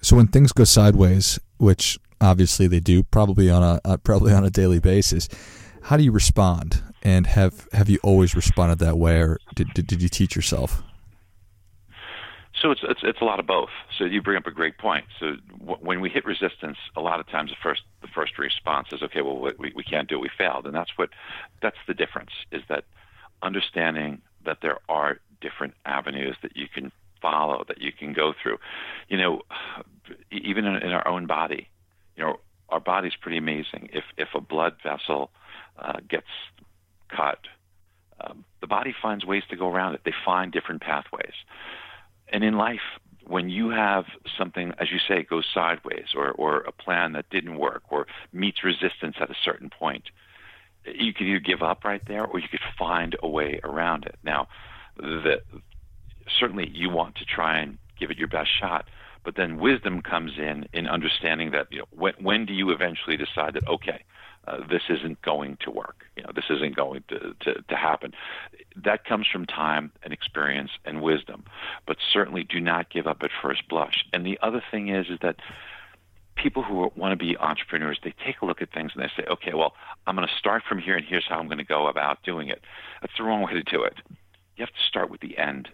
So 0.00 0.16
when 0.16 0.26
things 0.26 0.52
go 0.52 0.64
sideways, 0.64 1.38
which 1.56 1.98
obviously 2.24 2.66
they 2.66 2.80
do, 2.80 3.02
probably 3.02 3.50
on 3.50 3.62
a 3.62 3.80
uh, 3.84 3.96
probably 3.98 4.32
on 4.32 4.44
a 4.44 4.50
daily 4.50 4.80
basis, 4.80 5.28
how 5.82 5.96
do 5.96 6.02
you 6.02 6.12
respond? 6.12 6.82
And 7.02 7.26
have 7.26 7.68
have 7.72 7.88
you 7.88 7.98
always 8.02 8.34
responded 8.34 8.78
that 8.78 8.96
way, 8.96 9.20
or 9.20 9.38
did 9.54 9.72
did, 9.74 9.86
did 9.86 10.02
you 10.02 10.08
teach 10.08 10.34
yourself? 10.34 10.82
So 12.60 12.70
it's, 12.70 12.80
it's 12.82 13.00
it's 13.02 13.20
a 13.20 13.24
lot 13.24 13.40
of 13.40 13.46
both. 13.46 13.68
So 13.98 14.04
you 14.04 14.22
bring 14.22 14.38
up 14.38 14.46
a 14.46 14.50
great 14.50 14.78
point. 14.78 15.04
So 15.20 15.36
w- 15.58 15.78
when 15.80 16.00
we 16.00 16.08
hit 16.08 16.24
resistance, 16.24 16.78
a 16.96 17.00
lot 17.00 17.20
of 17.20 17.28
times 17.28 17.50
the 17.50 17.56
first 17.62 17.82
the 18.00 18.08
first 18.08 18.38
response 18.38 18.88
is, 18.92 19.02
okay, 19.02 19.20
well 19.20 19.38
we 19.58 19.72
we 19.74 19.82
can't 19.82 20.08
do 20.08 20.16
it, 20.16 20.20
we 20.20 20.30
failed, 20.38 20.64
and 20.64 20.74
that's 20.74 20.96
what 20.96 21.10
that's 21.60 21.76
the 21.86 21.94
difference 21.94 22.30
is 22.50 22.62
that 22.68 22.84
understanding 23.42 24.22
that 24.46 24.58
there 24.62 24.78
are 24.88 25.18
different 25.42 25.74
avenues 25.84 26.36
that 26.42 26.56
you 26.56 26.66
can 26.72 26.90
follow, 27.20 27.64
that 27.68 27.82
you 27.82 27.92
can 27.92 28.12
go 28.12 28.32
through. 28.40 28.58
You 29.08 29.18
know, 29.18 29.42
even 30.30 30.64
in, 30.64 30.76
in 30.76 30.92
our 30.92 31.06
own 31.06 31.26
body, 31.26 31.68
you 32.16 32.24
know, 32.24 32.36
our 32.68 32.80
body's 32.80 33.14
pretty 33.20 33.38
amazing. 33.38 33.90
If 33.92 34.04
if 34.16 34.28
a 34.34 34.40
blood 34.40 34.74
vessel 34.82 35.30
uh, 35.78 36.00
gets 36.08 36.26
cut, 37.08 37.38
um, 38.20 38.44
the 38.60 38.66
body 38.66 38.94
finds 39.00 39.24
ways 39.24 39.42
to 39.50 39.56
go 39.56 39.68
around 39.68 39.94
it. 39.94 40.00
They 40.04 40.14
find 40.24 40.52
different 40.52 40.80
pathways. 40.80 41.34
And 42.28 42.42
in 42.42 42.56
life, 42.56 42.80
when 43.26 43.48
you 43.48 43.70
have 43.70 44.04
something, 44.38 44.72
as 44.78 44.88
you 44.90 44.98
say, 45.06 45.22
goes 45.22 45.46
sideways, 45.52 46.08
or, 46.14 46.32
or 46.32 46.58
a 46.60 46.72
plan 46.72 47.12
that 47.12 47.28
didn't 47.30 47.58
work, 47.58 47.82
or 47.90 48.06
meets 48.32 48.64
resistance 48.64 49.16
at 49.20 49.30
a 49.30 49.34
certain 49.44 49.70
point, 49.70 50.04
you 50.84 51.12
could 51.12 51.26
either 51.26 51.40
give 51.40 51.62
up 51.62 51.84
right 51.84 52.02
there, 52.06 52.24
or 52.24 52.38
you 52.38 52.48
could 52.48 52.60
find 52.78 53.16
a 53.22 53.28
way 53.28 53.60
around 53.64 54.04
it. 54.04 54.16
Now, 54.22 54.48
the, 54.96 55.42
certainly 56.38 56.70
you 56.72 56.90
want 56.90 57.16
to 57.16 57.24
try 57.24 57.58
and 57.58 57.78
give 57.98 58.10
it 58.10 58.18
your 58.18 58.28
best 58.28 58.50
shot, 58.60 58.88
but 59.24 59.36
then 59.36 59.58
wisdom 59.58 60.02
comes 60.02 60.32
in 60.38 60.68
in 60.72 60.86
understanding 60.86 61.50
that 61.52 61.68
you 61.70 61.78
know 61.78 61.86
when, 61.90 62.14
when 62.20 62.46
do 62.46 62.52
you 62.52 62.70
eventually 62.70 63.16
decide 63.16 63.54
that 63.54 63.66
okay, 63.68 64.04
uh, 64.46 64.58
this 64.68 64.82
isn't 64.88 65.22
going 65.22 65.56
to 65.60 65.70
work. 65.70 66.04
You 66.16 66.22
know, 66.22 66.30
this 66.34 66.44
isn't 66.50 66.76
going 66.76 67.02
to, 67.08 67.34
to, 67.40 67.62
to 67.62 67.76
happen. 67.76 68.12
That 68.76 69.04
comes 69.04 69.26
from 69.26 69.46
time 69.46 69.90
and 70.02 70.12
experience 70.12 70.70
and 70.84 71.00
wisdom, 71.00 71.44
but 71.86 71.96
certainly 72.12 72.44
do 72.44 72.60
not 72.60 72.90
give 72.90 73.06
up 73.06 73.22
at 73.22 73.30
first 73.42 73.68
blush. 73.68 74.04
And 74.12 74.26
the 74.26 74.38
other 74.42 74.62
thing 74.70 74.88
is, 74.88 75.06
is 75.08 75.18
that 75.22 75.36
people 76.36 76.62
who 76.62 76.90
want 76.96 77.12
to 77.12 77.16
be 77.16 77.36
entrepreneurs, 77.38 77.98
they 78.02 78.14
take 78.24 78.42
a 78.42 78.46
look 78.46 78.60
at 78.60 78.72
things 78.72 78.92
and 78.94 79.02
they 79.02 79.10
say, 79.16 79.26
okay, 79.28 79.54
well, 79.54 79.74
I'm 80.06 80.16
going 80.16 80.28
to 80.28 80.34
start 80.38 80.62
from 80.68 80.78
here 80.78 80.96
and 80.96 81.06
here's 81.06 81.26
how 81.26 81.38
I'm 81.38 81.46
going 81.46 81.58
to 81.58 81.64
go 81.64 81.86
about 81.86 82.22
doing 82.22 82.48
it. 82.48 82.62
That's 83.00 83.14
the 83.16 83.24
wrong 83.24 83.42
way 83.42 83.54
to 83.54 83.62
do 83.62 83.82
it. 83.82 83.94
You 84.56 84.64
have 84.64 84.74
to 84.74 84.88
start 84.88 85.10
with 85.10 85.20
the 85.20 85.38
end. 85.38 85.68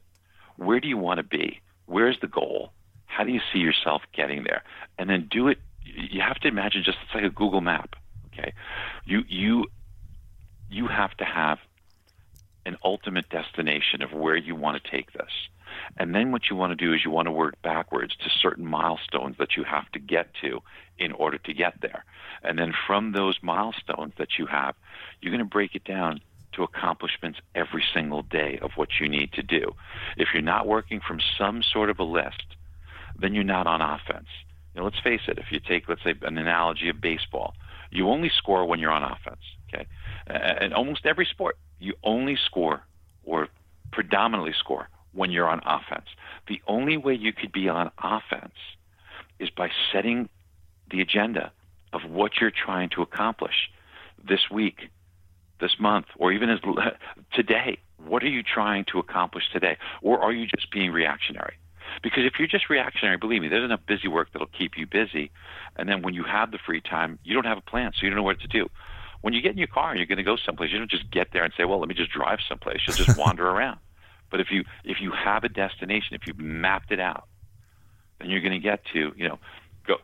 Where 0.57 0.80
do 0.80 0.88
you 0.88 0.98
want 0.98 1.18
to 1.18 1.24
be? 1.24 1.61
Where's 1.87 2.20
the 2.20 2.29
goal? 2.29 2.72
How 3.11 3.25
do 3.25 3.33
you 3.33 3.40
see 3.53 3.59
yourself 3.59 4.03
getting 4.14 4.44
there? 4.44 4.62
And 4.99 5.11
then 5.11 5.29
do 5.31 5.49
it. 5.49 5.59
You 5.85 6.20
have 6.20 6.38
to 6.40 6.49
imagine 6.49 6.83
just 6.85 6.99
it's 7.05 7.14
like 7.14 7.25
a 7.25 7.31
Google 7.31 7.61
map 7.61 7.96
Okay, 8.33 8.53
you 9.05 9.23
you 9.29 9.66
you 10.68 10.87
have 10.87 11.16
to 11.16 11.25
have 11.25 11.59
an 12.66 12.77
ultimate 12.85 13.29
destination 13.29 14.03
of 14.03 14.12
where 14.12 14.37
you 14.37 14.55
want 14.55 14.83
to 14.83 14.90
take 14.90 15.12
this. 15.12 15.31
And 15.96 16.14
then 16.14 16.31
what 16.31 16.42
you 16.51 16.57
want 16.57 16.77
to 16.77 16.85
do 16.85 16.92
is 16.92 17.01
you 17.05 17.11
want 17.11 17.27
to 17.27 17.33
work 17.33 17.55
backwards 17.62 18.14
to 18.16 18.31
certain 18.42 18.66
milestones 18.66 19.37
that 19.38 19.57
you 19.57 19.64
have 19.64 19.90
to 19.92 19.99
get 19.99 20.35
to 20.42 20.61
in 20.99 21.12
order 21.12 21.38
to 21.38 21.55
get 21.55 21.75
there. 21.81 22.05
And 22.42 22.59
then 22.59 22.73
from 22.87 23.12
those 23.12 23.38
milestones 23.42 24.12
that 24.18 24.38
you 24.38 24.46
have, 24.46 24.75
you're 25.20 25.33
going 25.33 25.44
to 25.44 25.51
break 25.51 25.75
it 25.75 25.85
down 25.85 26.20
to 26.53 26.64
accomplishments 26.64 27.38
every 27.55 27.85
single 27.94 28.23
day 28.23 28.59
of 28.61 28.73
what 28.77 28.88
you 29.01 29.09
need 29.09 29.33
to 29.33 29.42
do. 29.42 29.75
If 30.16 30.29
you're 30.35 30.42
not 30.42 30.66
working 30.66 31.01
from 31.01 31.20
some 31.38 31.62
sort 31.62 31.88
of 31.88 31.99
a 31.99 32.05
list, 32.05 32.57
then 33.20 33.35
you're 33.35 33.44
not 33.44 33.66
on 33.66 33.80
offense. 33.80 34.28
You 34.74 34.80
know, 34.80 34.85
let's 34.85 35.00
face 35.00 35.22
it, 35.28 35.38
if 35.38 35.46
you 35.50 35.61
take, 35.61 35.88
let's 35.88 36.02
say, 36.02 36.14
an 36.22 36.38
analogy 36.38 36.88
of 36.88 37.00
baseball, 37.00 37.54
you 37.90 38.09
only 38.09 38.30
score 38.37 38.64
when 38.64 38.78
you're 38.78 38.92
on 38.92 39.02
offense. 39.02 39.40
Okay, 39.72 39.87
and 40.26 40.72
almost 40.74 41.06
every 41.06 41.26
sport, 41.26 41.56
you 41.78 41.94
only 42.02 42.37
score 42.46 42.83
or 43.24 43.48
predominantly 43.92 44.54
score 44.59 44.88
when 45.12 45.30
you're 45.30 45.48
on 45.48 45.61
offense. 45.64 46.06
The 46.48 46.61
only 46.66 46.96
way 46.96 47.14
you 47.14 47.33
could 47.33 47.52
be 47.52 47.68
on 47.68 47.90
offense 48.02 48.54
is 49.38 49.50
by 49.50 49.70
setting 49.92 50.28
the 50.90 51.00
agenda 51.00 51.52
of 51.92 52.02
what 52.09 52.40
you're 52.40 52.52
trying 52.52 52.90
to 52.90 53.02
accomplish 53.02 53.70
this 54.22 54.50
week, 54.50 54.90
this 55.61 55.76
month, 55.78 56.06
or 56.16 56.33
even 56.33 56.50
as 56.50 56.61
today. 57.33 57.78
What 58.04 58.22
are 58.22 58.28
you 58.28 58.42
trying 58.42 58.85
to 58.92 58.98
accomplish 58.98 59.44
today? 59.52 59.76
Or 60.02 60.20
are 60.20 60.33
you 60.33 60.46
just 60.46 60.70
being 60.70 60.90
reactionary? 60.90 61.54
Because 62.02 62.24
if 62.24 62.38
you're 62.38 62.48
just 62.48 62.70
reactionary, 62.70 63.16
believe 63.16 63.42
me, 63.42 63.48
there's 63.48 63.64
enough 63.64 63.84
busy 63.86 64.08
work 64.08 64.28
that'll 64.32 64.48
keep 64.48 64.78
you 64.78 64.86
busy. 64.86 65.30
And 65.76 65.88
then 65.88 66.02
when 66.02 66.14
you 66.14 66.24
have 66.24 66.50
the 66.50 66.58
free 66.58 66.80
time, 66.80 67.18
you 67.24 67.34
don't 67.34 67.44
have 67.44 67.58
a 67.58 67.62
plan, 67.62 67.92
so 67.92 67.98
you 68.02 68.10
don't 68.10 68.16
know 68.16 68.22
what 68.22 68.40
to 68.40 68.48
do. 68.48 68.68
When 69.20 69.34
you 69.34 69.42
get 69.42 69.52
in 69.52 69.58
your 69.58 69.66
car 69.66 69.90
and 69.90 69.98
you're 69.98 70.06
going 70.06 70.18
to 70.18 70.24
go 70.24 70.36
someplace, 70.36 70.72
you 70.72 70.78
don't 70.78 70.90
just 70.90 71.10
get 71.10 71.28
there 71.32 71.44
and 71.44 71.52
say, 71.56 71.64
"Well, 71.64 71.78
let 71.78 71.88
me 71.88 71.94
just 71.94 72.10
drive 72.10 72.38
someplace." 72.48 72.80
You'll 72.86 72.96
just 72.96 73.18
wander 73.24 73.46
around. 73.46 73.78
But 74.30 74.40
if 74.40 74.50
you 74.50 74.64
if 74.82 75.00
you 75.00 75.12
have 75.12 75.44
a 75.44 75.50
destination, 75.50 76.14
if 76.14 76.26
you've 76.26 76.38
mapped 76.38 76.90
it 76.90 77.00
out, 77.00 77.24
then 78.18 78.30
you're 78.30 78.40
going 78.40 78.52
to 78.52 78.58
get 78.58 78.84
to 78.94 79.12
you 79.14 79.28
know 79.28 79.38
go 79.86 79.96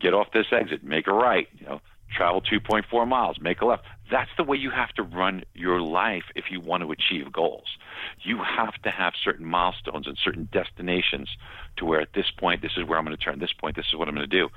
get 0.00 0.12
off 0.12 0.32
this 0.32 0.46
exit, 0.50 0.82
make 0.82 1.06
a 1.06 1.12
right, 1.12 1.48
you 1.58 1.66
know, 1.66 1.80
travel 2.14 2.40
2.4 2.40 3.08
miles, 3.08 3.38
make 3.40 3.60
a 3.60 3.66
left. 3.66 3.84
That's 4.10 4.30
the 4.36 4.44
way 4.44 4.56
you 4.56 4.70
have 4.70 4.90
to 4.94 5.02
run 5.02 5.42
your 5.54 5.80
life 5.80 6.24
if 6.34 6.44
you 6.50 6.60
want 6.60 6.82
to 6.82 6.92
achieve 6.92 7.32
goals. 7.32 7.76
You 8.22 8.38
have 8.38 8.74
to 8.82 8.90
have 8.90 9.14
certain 9.22 9.46
milestones 9.46 10.06
and 10.06 10.16
certain 10.22 10.48
destinations 10.52 11.28
to 11.76 11.84
where 11.84 12.00
at 12.00 12.12
this 12.14 12.30
point, 12.38 12.62
this 12.62 12.72
is 12.76 12.86
where 12.86 12.98
I'm 12.98 13.04
going 13.04 13.16
to 13.16 13.22
turn, 13.22 13.38
this 13.38 13.52
point, 13.52 13.76
this 13.76 13.86
is 13.86 13.98
what 13.98 14.08
I'm 14.08 14.14
going 14.14 14.28
to 14.28 14.36
do. 14.36 14.48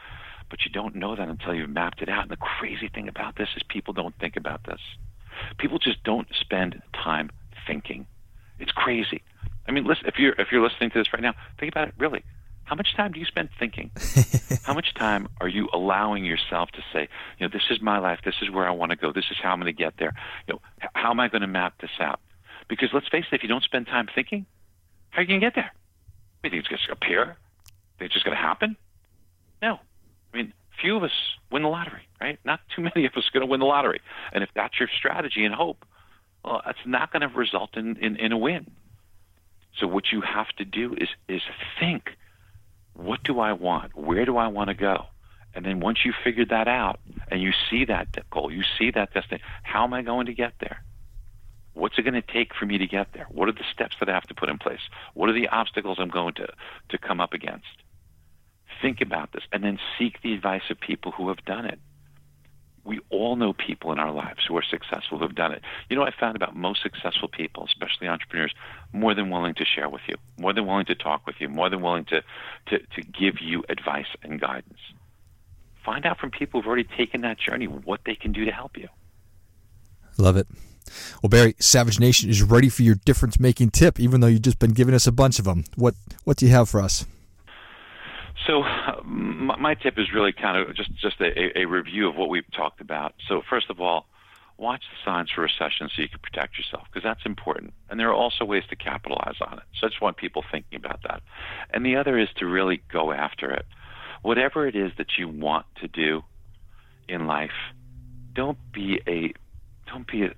But 0.49 0.59
you 0.65 0.71
don't 0.71 0.95
know 0.95 1.15
that 1.15 1.27
until 1.27 1.53
you've 1.53 1.69
mapped 1.69 2.01
it 2.01 2.09
out. 2.09 2.23
And 2.23 2.31
the 2.31 2.37
crazy 2.37 2.87
thing 2.87 3.07
about 3.07 3.35
this 3.37 3.49
is 3.55 3.63
people 3.67 3.93
don't 3.93 4.15
think 4.19 4.37
about 4.37 4.63
this. 4.65 4.79
People 5.57 5.79
just 5.79 6.03
don't 6.03 6.27
spend 6.39 6.81
time 6.93 7.29
thinking. 7.65 8.07
It's 8.59 8.71
crazy. 8.71 9.21
I 9.67 9.71
mean, 9.71 9.83
listen, 9.83 10.05
if 10.07 10.15
you're 10.17 10.33
if 10.39 10.47
you're 10.51 10.63
listening 10.63 10.89
to 10.91 10.97
this 10.97 11.11
right 11.13 11.21
now, 11.21 11.33
think 11.59 11.71
about 11.71 11.89
it. 11.89 11.93
Really, 11.97 12.23
how 12.67 12.75
much 12.75 12.95
time 12.97 13.13
do 13.13 13.19
you 13.19 13.25
spend 13.25 13.47
thinking? 13.57 13.91
how 14.63 14.73
much 14.73 14.93
time 14.93 15.29
are 15.39 15.47
you 15.47 15.69
allowing 15.71 16.25
yourself 16.25 16.69
to 16.71 16.81
say, 16.91 17.07
you 17.39 17.47
know, 17.47 17.49
this 17.51 17.63
is 17.69 17.81
my 17.81 17.97
life, 17.97 18.19
this 18.25 18.35
is 18.41 18.51
where 18.51 18.67
I 18.67 18.71
want 18.71 18.89
to 18.91 18.97
go, 18.97 19.13
this 19.13 19.23
is 19.31 19.37
how 19.41 19.53
I'm 19.53 19.61
going 19.61 19.73
to 19.73 19.83
get 19.83 19.93
there. 19.97 20.13
You 20.47 20.55
know, 20.55 20.61
how 20.93 21.11
am 21.11 21.21
I 21.21 21.29
going 21.29 21.43
to 21.43 21.47
map 21.47 21.79
this 21.79 21.91
out? 22.01 22.19
Because 22.67 22.89
let's 22.93 23.07
face 23.07 23.23
it, 23.31 23.35
if 23.35 23.41
you 23.41 23.47
don't 23.47 23.63
spend 23.63 23.87
time 23.87 24.09
thinking, 24.13 24.45
how 25.11 25.19
are 25.19 25.21
you 25.21 25.29
going 25.29 25.39
to 25.39 25.45
get 25.45 25.55
there? 25.55 25.71
You 26.43 26.49
think 26.49 26.59
it's 26.59 26.67
going 26.67 26.79
to 26.85 26.91
appear? 26.91 27.37
Think 27.97 28.07
it's 28.07 28.13
just 28.13 28.25
going 28.25 28.35
to 28.35 28.43
happen? 28.43 28.75
No. 29.61 29.79
I 30.33 30.37
mean, 30.37 30.53
few 30.81 30.97
of 30.97 31.03
us 31.03 31.11
win 31.49 31.61
the 31.61 31.69
lottery, 31.69 32.01
right? 32.19 32.37
Not 32.43 32.59
too 32.75 32.81
many 32.81 33.05
of 33.05 33.13
us 33.15 33.29
are 33.29 33.31
going 33.31 33.47
to 33.47 33.49
win 33.49 33.61
the 33.61 33.65
lottery. 33.65 34.01
And 34.33 34.43
if 34.43 34.49
that's 34.53 34.77
your 34.77 34.89
strategy 34.93 35.45
and 35.45 35.55
hope, 35.55 35.85
well, 36.43 36.61
that's 36.65 36.85
not 36.85 37.13
going 37.13 37.21
to 37.21 37.29
result 37.29 37.77
in, 37.77 37.95
in, 37.95 38.17
in 38.17 38.33
a 38.33 38.37
win. 38.37 38.67
So 39.79 39.87
what 39.87 40.11
you 40.11 40.21
have 40.21 40.49
to 40.57 40.65
do 40.65 40.95
is 40.97 41.07
is 41.29 41.41
think 41.79 42.17
what 42.97 43.23
do 43.23 43.39
I 43.39 43.53
want? 43.53 43.95
Where 43.95 44.25
do 44.25 44.37
I 44.37 44.47
want 44.47 44.69
to 44.69 44.73
go? 44.73 45.05
And 45.53 45.65
then 45.65 45.79
once 45.79 45.99
you 46.03 46.13
figure 46.23 46.45
that 46.45 46.67
out 46.67 46.99
and 47.31 47.41
you 47.41 47.51
see 47.69 47.85
that 47.85 48.07
goal, 48.29 48.51
you 48.51 48.63
see 48.77 48.91
that 48.91 49.13
destination, 49.13 49.45
how 49.63 49.83
am 49.83 49.93
I 49.93 50.01
going 50.01 50.25
to 50.25 50.33
get 50.33 50.53
there? 50.59 50.83
What's 51.73 51.97
it 51.99 52.03
going 52.03 52.15
to 52.15 52.21
take 52.21 52.55
for 52.55 52.65
me 52.65 52.79
to 52.79 52.87
get 52.87 53.13
there? 53.13 53.27
What 53.29 53.47
are 53.47 53.53
the 53.53 53.63
steps 53.71 53.95
that 53.99 54.09
I 54.09 54.13
have 54.13 54.27
to 54.27 54.33
put 54.33 54.49
in 54.49 54.57
place? 54.57 54.79
What 55.13 55.29
are 55.29 55.33
the 55.33 55.47
obstacles 55.47 55.97
I'm 55.99 56.09
going 56.09 56.33
to, 56.35 56.47
to 56.89 56.97
come 56.97 57.19
up 57.19 57.33
against? 57.33 57.67
Think 58.81 58.99
about 58.99 59.31
this 59.31 59.43
and 59.51 59.63
then 59.63 59.79
seek 59.97 60.21
the 60.21 60.33
advice 60.33 60.69
of 60.69 60.79
people 60.79 61.11
who 61.11 61.27
have 61.29 61.45
done 61.45 61.65
it. 61.65 61.79
We 62.87 62.99
all 63.09 63.35
know 63.35 63.51
people 63.51 63.91
in 63.91 63.99
our 63.99 64.11
lives 64.11 64.39
who 64.47 64.55
are 64.55 64.63
successful 64.63 65.19
who've 65.19 65.35
done 65.35 65.51
it. 65.51 65.61
You 65.89 65.97
know, 65.97 66.03
I 66.03 66.11
found 66.17 66.37
about 66.37 66.55
most 66.55 66.81
successful 66.81 67.27
people, 67.27 67.65
especially 67.65 68.07
entrepreneurs, 68.07 68.53
more 68.93 69.13
than 69.13 69.29
willing 69.29 69.55
to 69.55 69.65
share 69.65 69.89
with 69.89 70.01
you, 70.07 70.15
more 70.39 70.53
than 70.53 70.65
willing 70.65 70.85
to 70.85 70.95
talk 70.95 71.27
with 71.27 71.35
you, 71.39 71.49
more 71.49 71.69
than 71.69 71.81
willing 71.81 72.05
to, 72.05 72.23
to, 72.67 72.79
to 72.79 73.01
give 73.01 73.41
you 73.41 73.65
advice 73.67 74.07
and 74.23 74.39
guidance. 74.39 74.79
Find 75.83 76.05
out 76.05 76.17
from 76.17 76.31
people 76.31 76.61
who've 76.61 76.67
already 76.67 76.85
taken 76.85 77.21
that 77.21 77.37
journey 77.37 77.67
what 77.67 77.99
they 78.05 78.15
can 78.15 78.31
do 78.31 78.45
to 78.45 78.51
help 78.51 78.77
you. 78.77 78.87
Love 80.17 80.37
it. 80.37 80.47
Well, 81.21 81.29
Barry, 81.29 81.55
Savage 81.59 81.99
Nation 81.99 82.29
is 82.29 82.41
ready 82.41 82.69
for 82.69 82.83
your 82.83 82.95
difference 82.95 83.37
making 83.37 83.71
tip, 83.71 83.99
even 83.99 84.21
though 84.21 84.27
you've 84.27 84.41
just 84.41 84.59
been 84.59 84.71
giving 84.71 84.95
us 84.95 85.05
a 85.05 85.11
bunch 85.11 85.39
of 85.39 85.45
them. 85.45 85.65
What, 85.75 85.95
what 86.23 86.37
do 86.37 86.45
you 86.45 86.51
have 86.53 86.69
for 86.69 86.79
us? 86.79 87.05
So 88.47 88.63
my 89.03 89.75
tip 89.75 89.99
is 89.99 90.07
really 90.13 90.31
kind 90.31 90.57
of 90.57 90.73
just 90.73 90.93
just 90.95 91.19
a, 91.19 91.59
a 91.59 91.65
review 91.65 92.07
of 92.07 92.15
what 92.15 92.29
we've 92.29 92.49
talked 92.55 92.79
about. 92.79 93.13
So 93.27 93.41
first 93.49 93.69
of 93.69 93.81
all, 93.81 94.07
watch 94.57 94.83
the 94.89 95.09
signs 95.09 95.29
for 95.29 95.41
recession 95.41 95.89
so 95.93 96.01
you 96.01 96.07
can 96.07 96.19
protect 96.19 96.57
yourself 96.57 96.83
because 96.89 97.03
that's 97.03 97.25
important. 97.25 97.73
And 97.89 97.99
there 97.99 98.09
are 98.09 98.15
also 98.15 98.45
ways 98.45 98.63
to 98.69 98.77
capitalize 98.77 99.35
on 99.41 99.57
it. 99.57 99.65
So 99.79 99.87
I 99.87 99.89
just 99.89 100.01
want 100.01 100.15
people 100.15 100.45
thinking 100.49 100.77
about 100.77 101.01
that. 101.03 101.21
And 101.73 101.85
the 101.85 101.97
other 101.97 102.17
is 102.17 102.29
to 102.37 102.45
really 102.45 102.81
go 102.91 103.11
after 103.11 103.51
it. 103.51 103.65
Whatever 104.21 104.65
it 104.65 104.75
is 104.75 104.93
that 104.97 105.17
you 105.17 105.27
want 105.27 105.65
to 105.81 105.87
do 105.89 106.23
in 107.09 107.27
life, 107.27 107.51
don't 108.33 108.57
be 108.71 109.01
a 109.07 109.33
don't 109.91 110.07
be 110.07 110.23
a, 110.23 110.31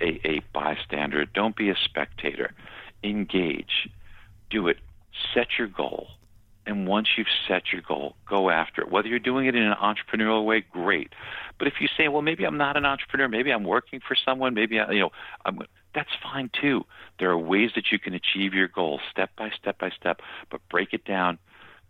a, 0.00 0.20
a 0.24 0.42
bystander. 0.52 1.26
Don't 1.26 1.56
be 1.56 1.70
a 1.70 1.76
spectator. 1.84 2.52
Engage. 3.02 3.88
Do 4.50 4.68
it. 4.68 4.78
Set 5.34 5.46
your 5.58 5.68
goal 5.68 6.08
and 6.66 6.86
once 6.86 7.08
you've 7.16 7.28
set 7.46 7.72
your 7.72 7.82
goal, 7.82 8.16
go 8.28 8.50
after 8.50 8.82
it. 8.82 8.90
Whether 8.90 9.08
you're 9.08 9.18
doing 9.18 9.46
it 9.46 9.54
in 9.54 9.62
an 9.62 9.76
entrepreneurial 9.80 10.44
way, 10.44 10.64
great. 10.72 11.12
But 11.58 11.68
if 11.68 11.74
you 11.80 11.88
say, 11.96 12.08
well, 12.08 12.22
maybe 12.22 12.44
I'm 12.44 12.58
not 12.58 12.76
an 12.76 12.84
entrepreneur, 12.84 13.28
maybe 13.28 13.52
I'm 13.52 13.64
working 13.64 14.00
for 14.06 14.16
someone, 14.16 14.54
maybe 14.54 14.80
I, 14.80 14.90
you 14.90 15.00
know, 15.00 15.10
I'm, 15.44 15.60
that's 15.94 16.10
fine 16.22 16.50
too. 16.60 16.84
There 17.18 17.30
are 17.30 17.38
ways 17.38 17.70
that 17.76 17.92
you 17.92 17.98
can 17.98 18.14
achieve 18.14 18.52
your 18.52 18.68
goal, 18.68 19.00
step 19.10 19.30
by 19.36 19.50
step 19.50 19.78
by 19.78 19.90
step, 19.90 20.20
but 20.50 20.60
break 20.68 20.92
it 20.92 21.04
down. 21.04 21.38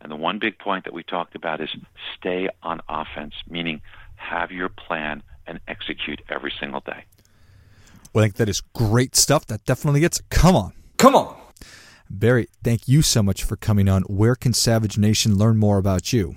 And 0.01 0.13
the 0.13 0.17
one 0.17 0.39
big 0.39 0.59
point 0.59 0.85
that 0.85 0.93
we 0.93 1.03
talked 1.03 1.35
about 1.35 1.61
is 1.61 1.71
stay 2.19 2.49
on 2.63 2.81
offense, 2.89 3.35
meaning 3.49 3.81
have 4.17 4.51
your 4.53 4.69
plan 4.69 5.23
and 5.47 5.59
execute 5.67 6.21
every 6.29 6.53
single 6.61 6.81
day. 6.81 7.05
Well, 8.13 8.23
I 8.23 8.27
think 8.27 8.37
that 8.37 8.49
is 8.49 8.61
great 8.61 9.17
stuff. 9.17 9.47
That 9.47 9.65
definitely 9.65 10.01
gets. 10.01 10.21
Come 10.31 10.55
on, 10.55 10.73
come 10.99 11.15
on. 11.15 11.36
Barry, 12.09 12.49
thank 12.63 12.89
you 12.89 13.03
so 13.03 13.23
much 13.23 13.45
for 13.45 13.57
coming 13.57 13.89
on. 13.89 14.03
Where 14.03 14.35
can 14.35 14.53
Savage 14.53 14.97
Nation 14.97 15.37
learn 15.37 15.57
more 15.57 15.79
about 15.79 16.13
you? 16.13 16.37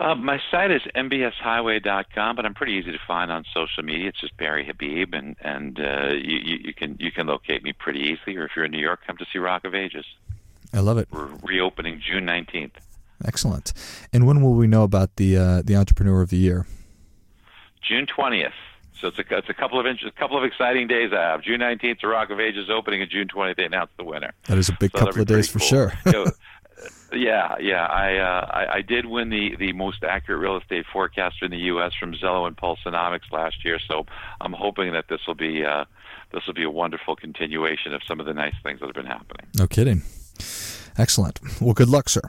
Uh, 0.00 0.14
my 0.14 0.40
site 0.50 0.70
is 0.70 0.80
mbshighway.com, 0.96 2.34
but 2.34 2.46
I'm 2.46 2.54
pretty 2.54 2.72
easy 2.72 2.90
to 2.90 2.98
find 3.06 3.30
on 3.30 3.44
social 3.52 3.82
media. 3.82 4.08
It's 4.08 4.20
just 4.20 4.34
Barry 4.38 4.64
Habib, 4.64 5.12
and 5.12 5.36
and 5.42 5.78
uh, 5.78 6.12
you, 6.12 6.38
you, 6.64 6.74
can 6.74 6.96
you 6.98 7.12
can 7.12 7.26
locate 7.26 7.62
me 7.62 7.74
pretty 7.74 8.00
easily. 8.00 8.36
Or 8.36 8.46
if 8.46 8.52
you're 8.56 8.64
in 8.64 8.70
New 8.70 8.80
York, 8.80 9.00
come 9.06 9.18
to 9.18 9.26
see 9.30 9.38
Rock 9.38 9.66
of 9.66 9.74
Ages. 9.74 10.06
I 10.72 10.80
love 10.80 10.96
it. 10.96 11.08
We're 11.10 11.28
reopening 11.42 12.00
June 12.00 12.24
19th. 12.24 12.72
Excellent. 13.26 13.74
And 14.12 14.26
when 14.26 14.40
will 14.40 14.54
we 14.54 14.66
know 14.66 14.84
about 14.84 15.16
the 15.16 15.36
uh, 15.36 15.62
the 15.62 15.76
Entrepreneur 15.76 16.22
of 16.22 16.30
the 16.30 16.38
Year? 16.38 16.66
June 17.86 18.06
20th. 18.06 18.52
So 19.00 19.08
it's 19.08 19.18
a, 19.18 19.36
it's 19.36 19.48
a 19.48 19.54
couple 19.54 19.80
of 19.80 19.86
inches, 19.86 20.08
a 20.08 20.18
couple 20.18 20.36
of 20.36 20.44
exciting 20.44 20.86
days 20.86 21.12
I 21.12 21.20
have. 21.20 21.42
June 21.42 21.60
19th, 21.60 22.00
the 22.00 22.08
Rock 22.08 22.30
of 22.30 22.40
Ages 22.40 22.68
opening, 22.70 23.02
and 23.02 23.10
June 23.10 23.28
20th 23.28 23.56
they 23.56 23.64
announce 23.64 23.90
the 23.96 24.04
winner. 24.04 24.32
That 24.46 24.58
is 24.58 24.68
a 24.68 24.76
big 24.78 24.90
so 24.92 24.98
couple 24.98 25.22
of 25.22 25.26
days 25.26 25.50
cool. 25.50 25.60
for 25.60 25.66
sure. 25.66 25.92
yeah, 27.12 27.56
yeah. 27.60 27.86
I, 27.86 28.16
uh, 28.16 28.46
I 28.50 28.76
I 28.76 28.82
did 28.82 29.06
win 29.06 29.30
the 29.30 29.56
the 29.58 29.72
most 29.72 30.04
accurate 30.04 30.40
real 30.40 30.56
estate 30.56 30.86
forecaster 30.92 31.44
in 31.44 31.50
the 31.50 31.58
U.S. 31.58 31.92
from 31.98 32.14
Zillow 32.14 32.46
and 32.46 32.56
Pulsenomics 32.56 33.30
last 33.32 33.64
year. 33.64 33.78
So 33.86 34.06
I'm 34.40 34.52
hoping 34.52 34.92
that 34.92 35.06
this 35.08 35.20
will 35.26 35.34
be 35.34 35.64
uh, 35.64 35.84
this 36.32 36.46
will 36.46 36.54
be 36.54 36.64
a 36.64 36.70
wonderful 36.70 37.16
continuation 37.16 37.94
of 37.94 38.02
some 38.06 38.20
of 38.20 38.26
the 38.26 38.34
nice 38.34 38.54
things 38.62 38.80
that 38.80 38.86
have 38.86 38.94
been 38.94 39.06
happening. 39.06 39.46
No 39.58 39.66
kidding. 39.66 40.02
Excellent. 40.96 41.40
Well, 41.60 41.74
good 41.74 41.88
luck, 41.88 42.08
sir. 42.08 42.22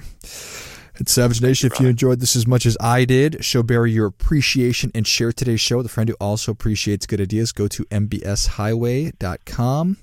It's 1.01 1.11
Savage 1.13 1.41
Nation. 1.41 1.71
If 1.73 1.79
you 1.79 1.87
enjoyed 1.87 2.19
this 2.19 2.35
as 2.35 2.45
much 2.45 2.67
as 2.67 2.77
I 2.79 3.05
did, 3.05 3.43
show 3.43 3.63
Barry 3.63 3.91
your 3.91 4.05
appreciation 4.05 4.91
and 4.93 5.07
share 5.07 5.31
today's 5.31 5.59
show 5.59 5.77
with 5.77 5.87
a 5.87 5.89
friend 5.89 6.07
who 6.07 6.15
also 6.21 6.51
appreciates 6.51 7.07
good 7.07 7.19
ideas. 7.19 7.51
Go 7.51 7.67
to 7.69 7.85
mbshighway.com. 7.85 9.97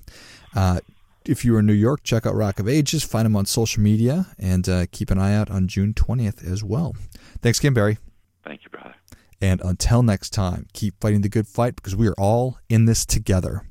Uh, 0.53 0.81
if 1.23 1.45
you're 1.45 1.59
in 1.59 1.67
New 1.67 1.71
York, 1.71 2.03
check 2.03 2.25
out 2.25 2.35
Rock 2.35 2.59
of 2.59 2.67
Ages. 2.67 3.05
Find 3.05 3.25
them 3.25 3.37
on 3.37 3.45
social 3.45 3.81
media 3.81 4.25
and 4.37 4.67
uh, 4.67 4.87
keep 4.91 5.09
an 5.09 5.17
eye 5.17 5.33
out 5.33 5.49
on 5.49 5.69
June 5.69 5.93
20th 5.93 6.45
as 6.45 6.65
well. 6.65 6.97
Thanks 7.41 7.59
again, 7.59 7.73
Barry. 7.73 7.97
Thank 8.43 8.65
you, 8.65 8.69
brother. 8.69 8.95
And 9.39 9.61
until 9.63 10.03
next 10.03 10.31
time, 10.31 10.67
keep 10.73 10.95
fighting 10.99 11.21
the 11.21 11.29
good 11.29 11.47
fight 11.47 11.77
because 11.77 11.95
we 11.95 12.09
are 12.09 12.15
all 12.17 12.57
in 12.67 12.83
this 12.83 13.05
together. 13.05 13.63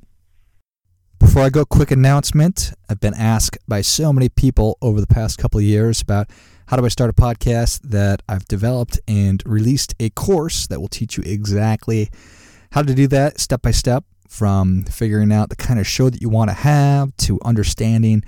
Before 1.19 1.43
I 1.43 1.49
go, 1.49 1.63
quick 1.63 1.91
announcement. 1.91 2.73
I've 2.89 2.99
been 2.99 3.13
asked 3.13 3.59
by 3.67 3.81
so 3.81 4.11
many 4.11 4.29
people 4.29 4.79
over 4.81 4.99
the 4.99 5.05
past 5.05 5.37
couple 5.37 5.59
of 5.59 5.63
years 5.63 6.01
about 6.01 6.31
how 6.69 6.77
do 6.77 6.85
I 6.85 6.89
start 6.89 7.09
a 7.09 7.13
podcast 7.13 7.81
that 7.81 8.21
I've 8.29 8.45
developed 8.45 8.99
and 9.07 9.41
released 9.43 9.95
a 9.99 10.11
course 10.11 10.67
that 10.67 10.79
will 10.79 10.87
teach 10.87 11.17
you 11.17 11.23
exactly 11.25 12.11
how 12.73 12.83
to 12.83 12.93
do 12.93 13.07
that 13.07 13.39
step 13.39 13.63
by 13.63 13.71
step 13.71 14.03
from 14.27 14.83
figuring 14.83 15.31
out 15.31 15.49
the 15.49 15.55
kind 15.55 15.79
of 15.79 15.87
show 15.87 16.11
that 16.11 16.21
you 16.21 16.29
want 16.29 16.51
to 16.51 16.53
have 16.53 17.17
to 17.17 17.39
understanding 17.43 18.23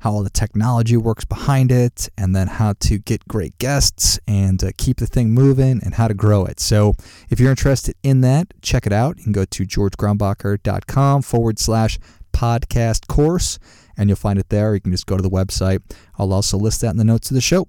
how 0.00 0.12
all 0.12 0.22
the 0.22 0.28
technology 0.28 0.98
works 0.98 1.24
behind 1.24 1.72
it 1.72 2.10
and 2.18 2.36
then 2.36 2.48
how 2.48 2.74
to 2.80 2.98
get 2.98 3.26
great 3.28 3.56
guests 3.56 4.20
and 4.28 4.62
uh, 4.62 4.72
keep 4.76 4.98
the 4.98 5.06
thing 5.06 5.30
moving 5.30 5.80
and 5.82 5.94
how 5.94 6.06
to 6.06 6.12
grow 6.12 6.44
it. 6.44 6.60
So 6.60 6.92
if 7.30 7.40
you're 7.40 7.48
interested 7.48 7.94
in 8.02 8.20
that, 8.20 8.52
check 8.60 8.86
it 8.86 8.92
out. 8.92 9.16
You 9.16 9.24
can 9.24 9.32
go 9.32 9.46
to 9.46 9.64
georgegrombacher.com 9.64 11.22
forward 11.22 11.58
slash 11.58 11.98
podcast 12.34 13.06
course 13.06 13.58
and 13.96 14.10
you'll 14.10 14.16
find 14.16 14.38
it 14.38 14.50
there. 14.50 14.74
You 14.74 14.82
can 14.82 14.92
just 14.92 15.06
go 15.06 15.16
to 15.16 15.22
the 15.22 15.30
website. 15.30 15.80
I'll 16.18 16.34
also 16.34 16.58
list 16.58 16.82
that 16.82 16.90
in 16.90 16.98
the 16.98 17.04
notes 17.04 17.30
of 17.30 17.34
the 17.34 17.40
show. 17.40 17.68